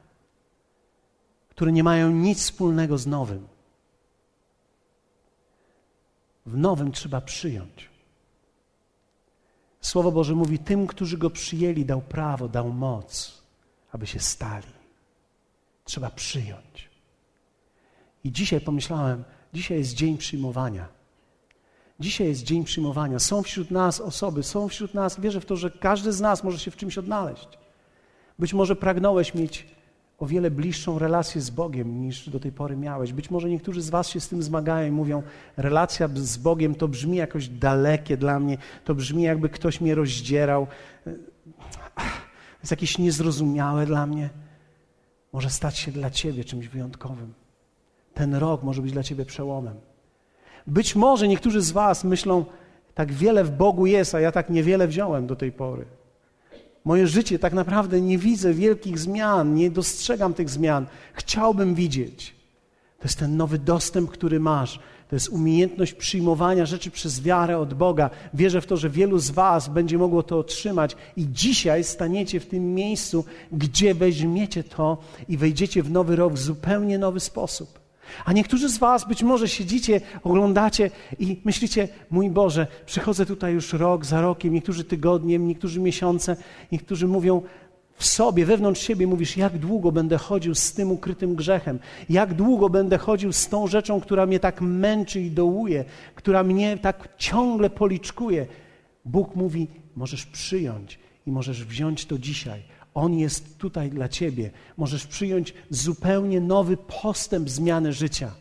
[1.51, 3.50] które nie mają nic wspólnego z nowym.
[6.51, 7.89] W nowym trzeba przyjąć.
[9.81, 13.43] Słowo Boże mówi: Tym, którzy go przyjęli, dał prawo, dał moc,
[13.93, 14.73] aby się stali.
[15.85, 16.91] Trzeba przyjąć.
[18.25, 20.89] I dzisiaj pomyślałem, dzisiaj jest dzień przyjmowania.
[22.01, 23.19] Dzisiaj jest dzień przyjmowania.
[23.19, 26.59] Są wśród nas osoby, są wśród nas, wierzę w to, że każdy z nas może
[26.59, 27.49] się w czymś odnaleźć.
[28.39, 29.67] Być może pragnąłeś mieć
[30.21, 33.13] o wiele bliższą relację z Bogiem niż do tej pory miałeś.
[33.13, 35.23] Być może niektórzy z Was się z tym zmagają i mówią:
[35.57, 40.67] Relacja z Bogiem to brzmi jakoś dalekie dla mnie, to brzmi jakby ktoś mnie rozdzierał.
[42.61, 44.31] Jest jakieś niezrozumiałe dla mnie.
[45.33, 47.35] Może stać się dla Ciebie czymś wyjątkowym.
[48.15, 49.75] Ten rok może być dla Ciebie przełomem.
[50.67, 52.45] Być może niektórzy z Was myślą:
[52.95, 56.00] Tak wiele w Bogu jest, a ja tak niewiele wziąłem do tej pory.
[56.85, 60.87] Moje życie tak naprawdę nie widzę wielkich zmian, nie dostrzegam tych zmian.
[61.13, 62.35] Chciałbym widzieć.
[62.99, 64.81] To jest ten nowy dostęp, który masz.
[65.09, 68.11] To jest umiejętność przyjmowania rzeczy przez wiarę od Boga.
[68.35, 72.47] Wierzę w to, że wielu z Was będzie mogło to otrzymać i dzisiaj staniecie w
[72.47, 77.81] tym miejscu, gdzie weźmiecie to i wejdziecie w nowy rok w zupełnie nowy sposób.
[78.25, 83.73] A niektórzy z Was być może siedzicie, oglądacie i myślicie, mój Boże, przychodzę tutaj już
[83.73, 86.37] rok za rokiem, niektórzy tygodniem, niektórzy miesiące,
[86.73, 87.43] niektórzy mówią,
[88.01, 92.69] w sobie, wewnątrz siebie mówisz, jak długo będę chodził z tym ukrytym grzechem, jak długo
[92.69, 95.85] będę chodził z tą rzeczą, która mnie tak męczy i dołuje,
[96.15, 98.47] która mnie tak ciągle policzkuje.
[99.05, 102.63] Bóg mówi, możesz przyjąć i możesz wziąć to dzisiaj.
[102.95, 104.51] On jest tutaj dla ciebie.
[104.77, 108.33] Możesz przyjąć zupełnie nowy postęp zmiany życia.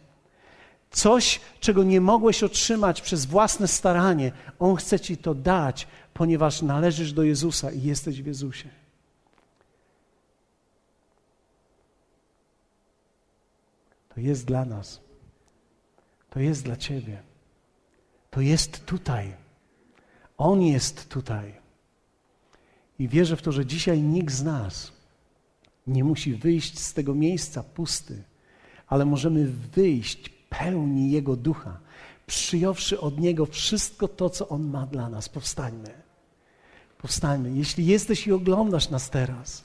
[0.91, 7.13] Coś, czego nie mogłeś otrzymać przez własne staranie, On chce ci to dać, ponieważ należysz
[7.13, 8.69] do Jezusa i jesteś w Jezusie.
[14.09, 15.01] To jest dla nas.
[16.29, 17.21] To jest dla Ciebie.
[18.31, 19.33] To jest tutaj.
[20.37, 21.58] On jest tutaj.
[22.99, 24.91] I wierzę w to, że dzisiaj nikt z nas
[25.87, 28.23] nie musi wyjść z tego miejsca pusty,
[28.87, 31.79] ale możemy wyjść pełni Jego ducha,
[32.27, 35.29] przyjąwszy od Niego wszystko to, co On ma dla nas.
[35.29, 35.89] Powstańmy.
[36.97, 37.51] Powstańmy.
[37.51, 39.63] Jeśli jesteś i oglądasz nas teraz,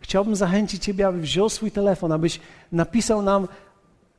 [0.00, 2.40] chciałbym zachęcić Ciebie, aby wziął swój telefon, abyś
[2.72, 3.48] napisał nam,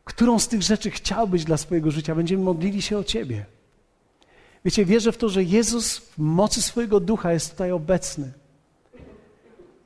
[0.04, 2.16] którą z tych rzeczy chciałbyś dla swojego życia.
[2.16, 3.46] Będziemy modlili się o Ciebie.
[4.66, 8.34] Wiecie, wierzę w to, że Jezus w mocy swojego ducha jest tutaj obecny.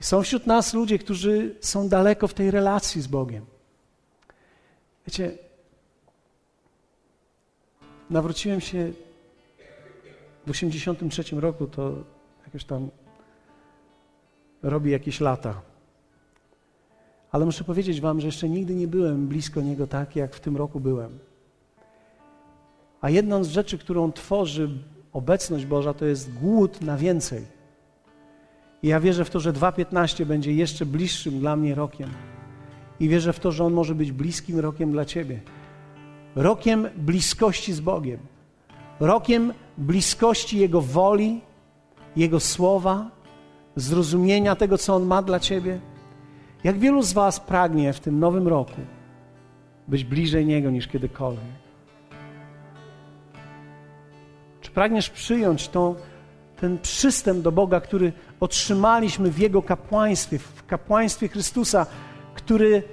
[0.01, 3.45] Są wśród nas ludzie, którzy są daleko w tej relacji z Bogiem.
[5.07, 5.31] Wiecie,
[8.09, 8.91] nawróciłem się
[10.47, 11.93] w 83 roku, to
[12.45, 12.89] jakoś tam
[14.63, 15.61] robi jakieś lata.
[17.31, 20.57] Ale muszę powiedzieć wam, że jeszcze nigdy nie byłem blisko Niego tak, jak w tym
[20.57, 21.19] roku byłem.
[23.01, 24.69] A jedną z rzeczy, którą tworzy
[25.13, 27.60] obecność Boża, to jest głód na więcej.
[28.83, 32.09] I ja wierzę w to, że 2.15 będzie jeszcze bliższym dla mnie rokiem.
[32.99, 35.39] I wierzę w to, że on może być bliskim rokiem dla Ciebie.
[36.35, 38.19] Rokiem bliskości z Bogiem.
[38.99, 41.41] Rokiem bliskości Jego woli,
[42.15, 43.11] Jego słowa,
[43.75, 45.79] zrozumienia tego, co On ma dla Ciebie.
[46.63, 48.81] Jak wielu z Was pragnie w tym nowym roku
[49.87, 51.43] być bliżej Niego niż kiedykolwiek?
[54.61, 55.95] Czy pragniesz przyjąć tą,
[56.59, 61.85] ten przystęp do Boga, który otrzymaliśmy w Jego kapłaństwie, w kapłaństwie Chrystusa,
[62.33, 62.83] który,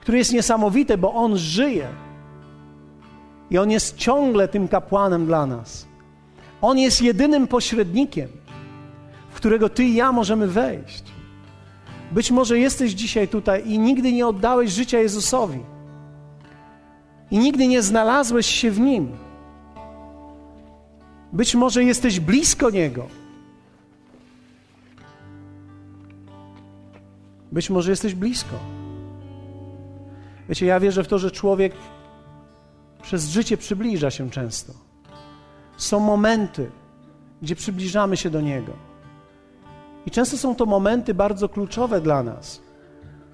[0.00, 1.88] który jest niesamowite, bo On żyje.
[3.50, 5.86] I On jest ciągle tym kapłanem dla nas.
[6.60, 8.28] On jest jedynym pośrednikiem,
[9.30, 11.04] w którego Ty i ja możemy wejść.
[12.12, 15.60] Być może jesteś dzisiaj tutaj i nigdy nie oddałeś życia Jezusowi.
[17.30, 19.08] I nigdy nie znalazłeś się w Nim.
[21.32, 23.27] Być może jesteś blisko Niego.
[27.58, 28.56] Być może jesteś blisko.
[30.48, 31.72] Wiecie, ja wierzę w to, że człowiek
[33.02, 34.72] przez życie przybliża się często.
[35.76, 36.70] Są momenty,
[37.42, 38.72] gdzie przybliżamy się do Niego.
[40.06, 42.62] I często są to momenty bardzo kluczowe dla nas,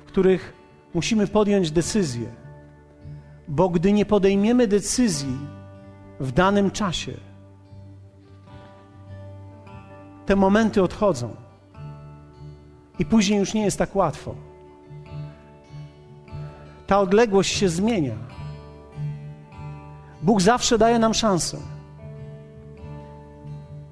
[0.01, 0.53] w których
[0.95, 2.29] musimy podjąć decyzję.
[3.49, 5.39] Bo gdy nie podejmiemy decyzji
[6.20, 7.12] w danym czasie,
[10.27, 11.44] te momenty odchodzą.
[12.99, 14.35] I później już nie jest tak łatwo.
[16.87, 18.15] Ta odległość się zmienia.
[20.23, 21.59] Bóg zawsze daje nam szansę.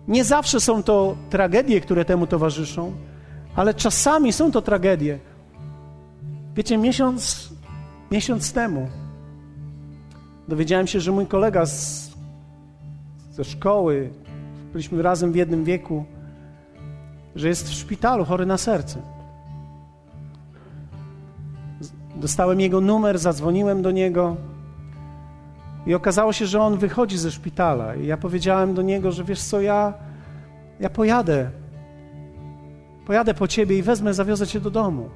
[0.09, 2.93] Nie zawsze są to tragedie, które temu towarzyszą,
[3.57, 5.19] ale czasami są to tragedie.
[6.55, 7.49] Wiecie, miesiąc,
[8.11, 8.89] miesiąc temu
[10.49, 12.11] dowiedziałem się, że mój kolega z,
[13.31, 14.11] ze szkoły,
[14.73, 16.05] byliśmy razem w jednym wieku,
[17.37, 18.99] że jest w szpitalu chory na serce.
[22.17, 24.37] Dostałem jego numer, zadzwoniłem do niego
[25.87, 27.95] i okazało się, że on wychodzi ze szpitala.
[27.95, 29.95] I ja powiedziałem do niego, że wiesz co, ja,
[30.81, 31.51] ja pojadę.
[33.07, 35.09] Pojadę po ciebie i wezmę, zawiozę cię do domu.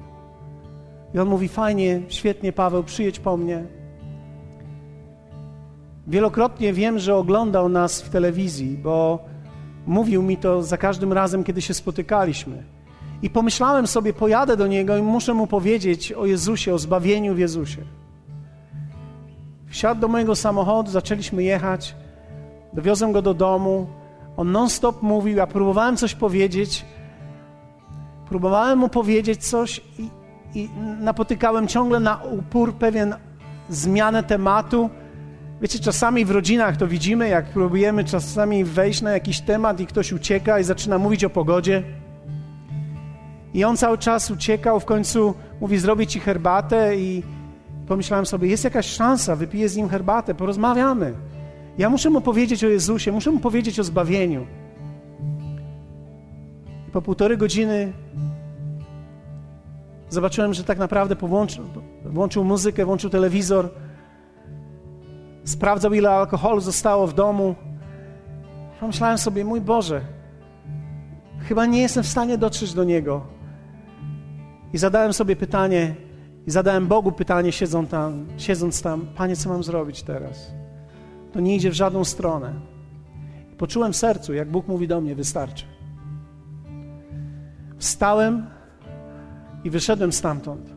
[1.13, 3.63] I on mówi: Fajnie, świetnie, Paweł, przyjedź po mnie.
[6.07, 9.25] Wielokrotnie wiem, że oglądał nas w telewizji, bo
[9.87, 12.63] mówił mi to za każdym razem, kiedy się spotykaliśmy.
[13.21, 17.39] I pomyślałem sobie, pojadę do niego i muszę mu powiedzieć o Jezusie, o zbawieniu w
[17.39, 17.81] Jezusie.
[19.69, 21.95] Wsiadł do mojego samochodu, zaczęliśmy jechać,
[22.73, 23.87] dowiozłem go do domu.
[24.37, 26.85] On non-stop mówił, ja próbowałem coś powiedzieć,
[28.29, 30.09] próbowałem mu powiedzieć coś i,
[30.55, 30.69] i
[30.99, 33.15] napotykałem ciągle na upór, pewien
[33.69, 34.89] zmianę tematu.
[35.61, 40.13] Wiecie, czasami w rodzinach to widzimy, jak próbujemy czasami wejść na jakiś temat i ktoś
[40.13, 41.83] ucieka i zaczyna mówić o pogodzie.
[43.53, 47.23] I on cały czas uciekał, w końcu mówi, zrobię ci herbatę i
[47.87, 51.13] pomyślałem sobie, jest jakaś szansa, wypiję z nim herbatę, porozmawiamy.
[51.77, 54.45] Ja muszę mu powiedzieć o Jezusie, muszę mu powiedzieć o zbawieniu.
[56.87, 57.93] I po półtorej godziny
[60.09, 61.15] Zobaczyłem, że tak naprawdę
[62.05, 63.69] włączył muzykę, włączył telewizor,
[65.47, 67.55] sprawdzał, ile alkoholu zostało w domu.
[68.79, 70.01] Pomyślałem sobie, mój Boże,
[71.39, 73.21] chyba nie jestem w stanie dotrzeć do Niego.
[74.73, 75.95] I zadałem sobie pytanie,
[76.47, 80.51] i zadałem Bogu pytanie, siedząc tam, siedząc tam Panie, co mam zrobić teraz?
[81.33, 82.53] To nie idzie w żadną stronę.
[83.53, 85.65] I poczułem w sercu, jak Bóg mówi do mnie, wystarczy.
[87.77, 88.45] Wstałem
[89.63, 90.69] i wyszedłem stamtąd.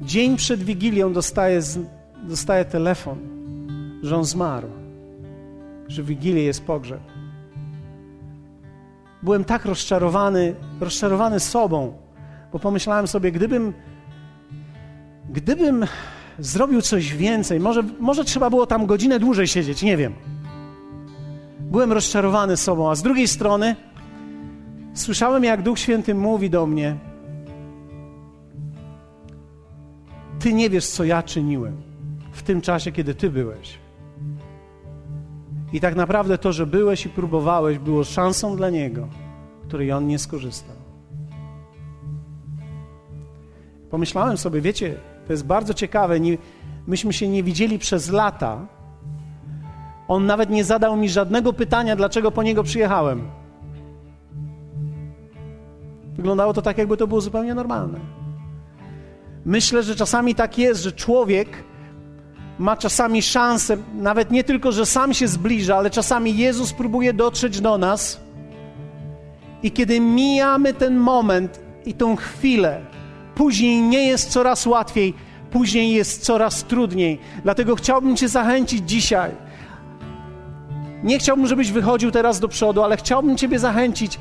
[0.00, 1.60] Dzień przed Wigilią dostaję,
[2.22, 3.18] dostaję telefon,
[4.02, 4.68] że on zmarł,
[5.88, 7.00] że w Wigilię jest pogrzeb.
[9.22, 11.92] Byłem tak rozczarowany, rozczarowany sobą,
[12.52, 13.72] bo pomyślałem sobie, gdybym,
[15.30, 15.86] gdybym
[16.38, 20.14] zrobił coś więcej, może, może trzeba było tam godzinę dłużej siedzieć, nie wiem.
[21.60, 23.76] Byłem rozczarowany sobą, a z drugiej strony
[24.94, 26.96] słyszałem, jak Duch Święty mówi do mnie:
[30.38, 31.87] Ty nie wiesz, co ja czyniłem
[32.38, 33.78] w tym czasie, kiedy Ty byłeś.
[35.72, 39.08] I tak naprawdę to, że byłeś i próbowałeś, było szansą dla Niego,
[39.68, 40.76] której On nie skorzystał.
[43.90, 44.94] Pomyślałem sobie, wiecie,
[45.26, 46.38] to jest bardzo ciekawe, nie,
[46.86, 48.66] myśmy się nie widzieli przez lata.
[50.08, 53.30] On nawet nie zadał mi żadnego pytania, dlaczego po niego przyjechałem.
[56.16, 57.98] Wyglądało to tak, jakby to było zupełnie normalne.
[59.44, 61.48] Myślę, że czasami tak jest, że człowiek
[62.58, 67.60] ma czasami szansę, nawet nie tylko, że sam się zbliża, ale czasami Jezus próbuje dotrzeć
[67.60, 68.20] do nas.
[69.62, 72.80] I kiedy mijamy ten moment i tą chwilę,
[73.34, 75.14] później nie jest coraz łatwiej,
[75.50, 77.18] później jest coraz trudniej.
[77.42, 79.30] Dlatego chciałbym Cię zachęcić dzisiaj.
[81.04, 84.18] Nie chciałbym, żebyś wychodził teraz do przodu, ale chciałbym Ciebie zachęcić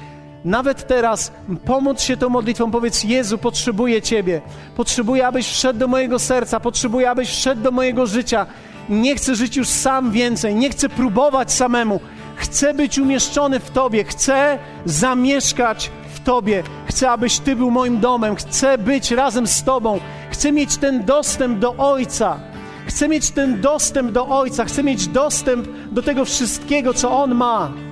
[0.48, 1.32] nawet teraz
[1.66, 4.42] pomóc się tą modlitwą, powiedz: Jezu, potrzebuję Ciebie.
[4.76, 8.46] Potrzebuję, abyś wszedł do mojego serca, potrzebuję, abyś wszedł do mojego życia.
[8.90, 12.00] Nie chcę żyć już sam więcej, nie chcę próbować samemu.
[12.36, 16.64] Chcę być umieszczony w Tobie, chcę zamieszkać w Tobie.
[16.86, 20.00] Chcę, abyś Ty był moim domem, chcę być razem z Tobą,
[20.32, 22.40] chcę mieć ten dostęp do Ojca.
[22.88, 27.87] Chcę mieć ten dostęp do Ojca, chcę mieć dostęp do tego wszystkiego, co On ma.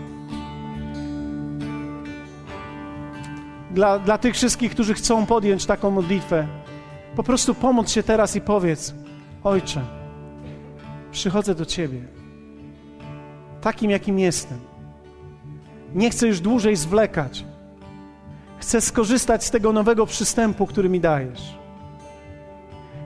[3.76, 6.48] Dla, dla tych wszystkich, którzy chcą podjąć taką modlitwę.
[7.16, 8.94] Po prostu pomóc się teraz i powiedz:
[9.44, 9.82] Ojcze,
[11.12, 12.02] przychodzę do Ciebie,
[13.62, 14.60] takim jakim jestem.
[15.96, 17.46] Nie chcę już dłużej zwlekać.
[18.60, 21.58] Chcę skorzystać z tego nowego przystępu, który mi dajesz.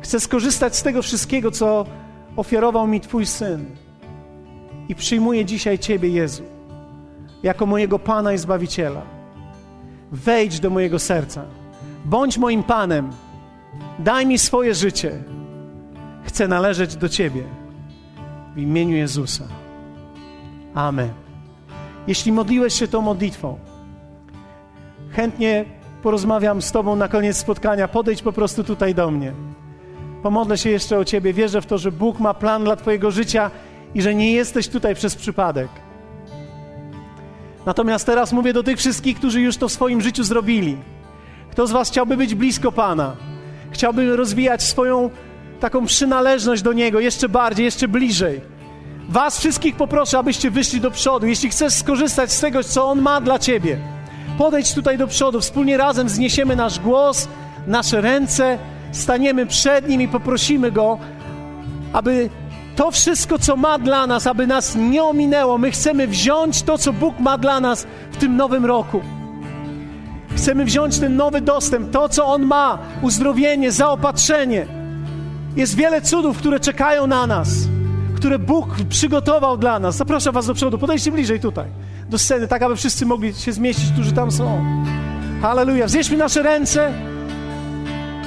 [0.02, 1.86] Chcę skorzystać z tego wszystkiego, co
[2.36, 3.66] ofiarował mi Twój syn.
[4.90, 6.44] I przyjmuję dzisiaj Ciebie, Jezu,
[7.44, 9.19] jako mojego Pana i Zbawiciela
[10.12, 11.44] wejdź do mojego serca.
[12.06, 13.10] Bądź moim Panem.
[14.00, 15.24] Daj mi swoje życie.
[16.24, 17.44] Chcę należeć do Ciebie.
[18.56, 19.44] W imieniu Jezusa.
[20.74, 21.10] Amen.
[22.08, 23.60] Jeśli modliłeś się tą modlitwą,
[25.12, 25.66] chętnie
[26.04, 27.88] porozmawiam z Tobą na koniec spotkania.
[27.88, 29.34] Podejdź po prostu tutaj do mnie.
[30.24, 31.34] Pomodlę się jeszcze o Ciebie.
[31.34, 33.52] Wierzę w to, że Bóg ma plan dla Twojego życia
[33.96, 35.70] i że nie jesteś tutaj przez przypadek.
[37.66, 40.78] Natomiast teraz mówię do tych wszystkich, którzy już to w swoim życiu zrobili.
[41.52, 43.16] Kto z Was chciałby być blisko Pana?
[43.72, 45.10] Chciałby rozwijać swoją
[45.60, 48.42] taką przynależność do Niego jeszcze bardziej, jeszcze bliżej.
[49.10, 51.28] Was wszystkich poproszę, abyście wyszli do przodu.
[51.28, 53.78] Jeśli chcesz skorzystać z tego, co On ma dla Ciebie,
[54.38, 55.42] podejdź tutaj do przodu.
[55.42, 57.28] Wspólnie razem zniesiemy nasz głos,
[57.68, 58.58] nasze ręce,
[58.92, 60.98] staniemy przed Nim i poprosimy Go,
[61.94, 62.30] aby
[62.80, 65.58] to wszystko, co ma dla nas, aby nas nie ominęło.
[65.58, 69.02] My chcemy wziąć to, co Bóg ma dla nas w tym nowym roku.
[70.36, 74.68] Chcemy wziąć ten nowy dostęp, to, co On ma, uzdrowienie, zaopatrzenie.
[75.56, 77.50] Jest wiele cudów, które czekają na nas,
[78.16, 79.96] które Bóg przygotował dla nas.
[79.96, 81.66] Zapraszam Was do przodu, podejdźcie bliżej tutaj,
[82.10, 84.64] do sceny, tak aby wszyscy mogli się zmieścić, którzy tam są.
[85.42, 85.86] Halleluja.
[85.86, 86.94] Wznieśmy nasze ręce.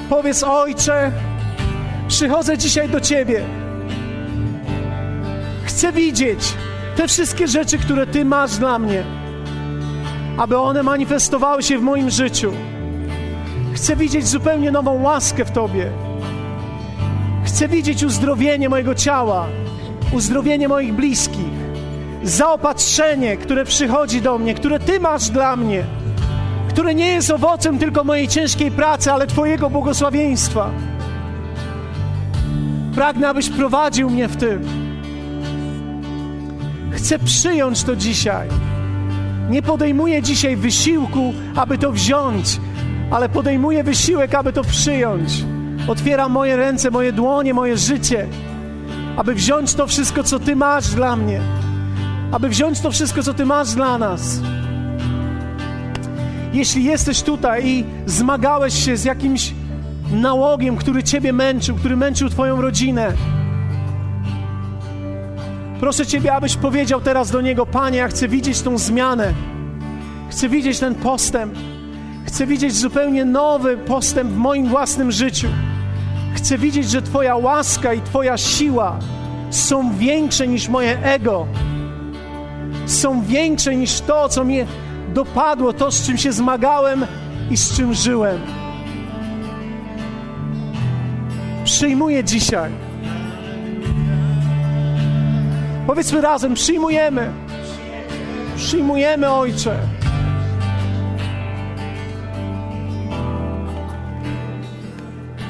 [0.09, 1.13] Powiedz, Ojcze,
[2.09, 3.62] przychodzę dzisiaj do Ciebie.
[5.73, 6.55] Chcę widzieć
[6.97, 9.05] te wszystkie rzeczy, które Ty masz dla mnie,
[10.39, 12.53] aby one manifestowały się w moim życiu.
[13.75, 15.91] Chcę widzieć zupełnie nową łaskę w Tobie.
[17.45, 19.47] Chcę widzieć uzdrowienie mojego ciała,
[20.13, 21.53] uzdrowienie moich bliskich,
[22.23, 25.85] zaopatrzenie, które przychodzi do mnie, które Ty masz dla mnie,
[26.69, 30.71] które nie jest owocem tylko mojej ciężkiej pracy, ale Twojego błogosławieństwa.
[32.95, 34.82] Pragnę, abyś prowadził mnie w tym.
[37.03, 38.49] Chcę przyjąć to dzisiaj.
[39.51, 42.61] Nie podejmuję dzisiaj wysiłku, aby to wziąć,
[43.11, 45.45] ale podejmuję wysiłek, aby to przyjąć.
[45.89, 48.29] Otwieram moje ręce, moje dłonie, moje życie,
[49.17, 51.41] aby wziąć to wszystko, co Ty masz dla mnie,
[52.33, 54.41] aby wziąć to wszystko, co Ty masz dla nas.
[56.53, 59.53] Jeśli jesteś tutaj i zmagałeś się z jakimś
[60.13, 63.13] nałogiem, który Ciebie męczył, który męczył Twoją rodzinę,
[65.83, 69.35] proszę Ciebie, abyś powiedział teraz do Niego: Panie, ja chcę widzieć tą zmianę,
[70.31, 71.55] chcę widzieć ten postęp,
[72.27, 75.49] chcę widzieć zupełnie nowy postęp w moim własnym życiu.
[76.35, 78.99] Chcę widzieć, że Twoja łaska i Twoja siła
[79.51, 81.47] są większe niż moje ego,
[82.87, 84.67] są większe niż to, co mnie
[85.15, 87.07] dopadło, to, z czym się zmagałem
[87.51, 88.41] i z czym żyłem.
[91.65, 92.92] Przyjmuję dzisiaj.
[95.87, 97.33] Powiedzmy razem: przyjmujemy.
[98.57, 99.79] Przyjmujemy, Ojcze.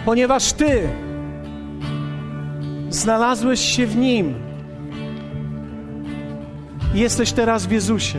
[0.04, 0.88] Ponieważ Ty
[2.90, 4.34] znalazłeś się w Nim.
[6.94, 8.18] Jesteś teraz w Jezusie.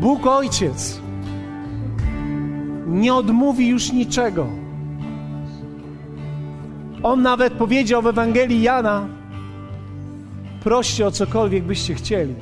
[0.00, 1.00] Bóg Ojciec
[2.86, 4.46] nie odmówi już niczego.
[7.02, 9.06] On nawet powiedział w Ewangelii Jana:
[10.64, 12.34] Proście o cokolwiek byście chcieli,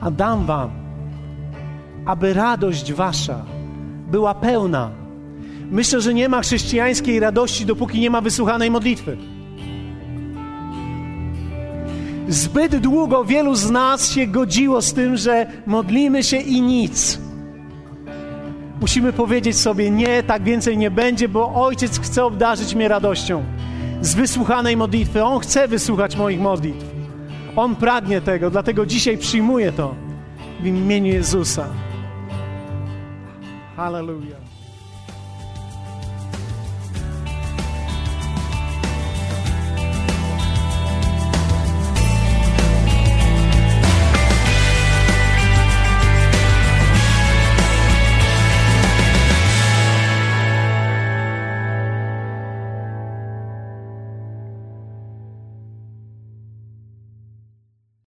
[0.00, 0.70] a dam Wam,
[2.06, 3.44] aby radość Wasza
[4.10, 4.90] była pełna.
[5.70, 9.16] Myślę, że nie ma chrześcijańskiej radości, dopóki nie ma wysłuchanej modlitwy.
[12.28, 17.18] Zbyt długo wielu z nas się godziło z tym, że modlimy się i nic.
[18.80, 23.44] Musimy powiedzieć sobie: Nie, tak więcej nie będzie, bo Ojciec chce obdarzyć mnie radością
[24.00, 25.24] z wysłuchanej modlitwy.
[25.24, 26.86] On chce wysłuchać moich modlitw.
[27.56, 29.94] On pragnie tego, dlatego dzisiaj przyjmuję to
[30.60, 31.66] w imieniu Jezusa.
[33.76, 34.49] Hallelujah.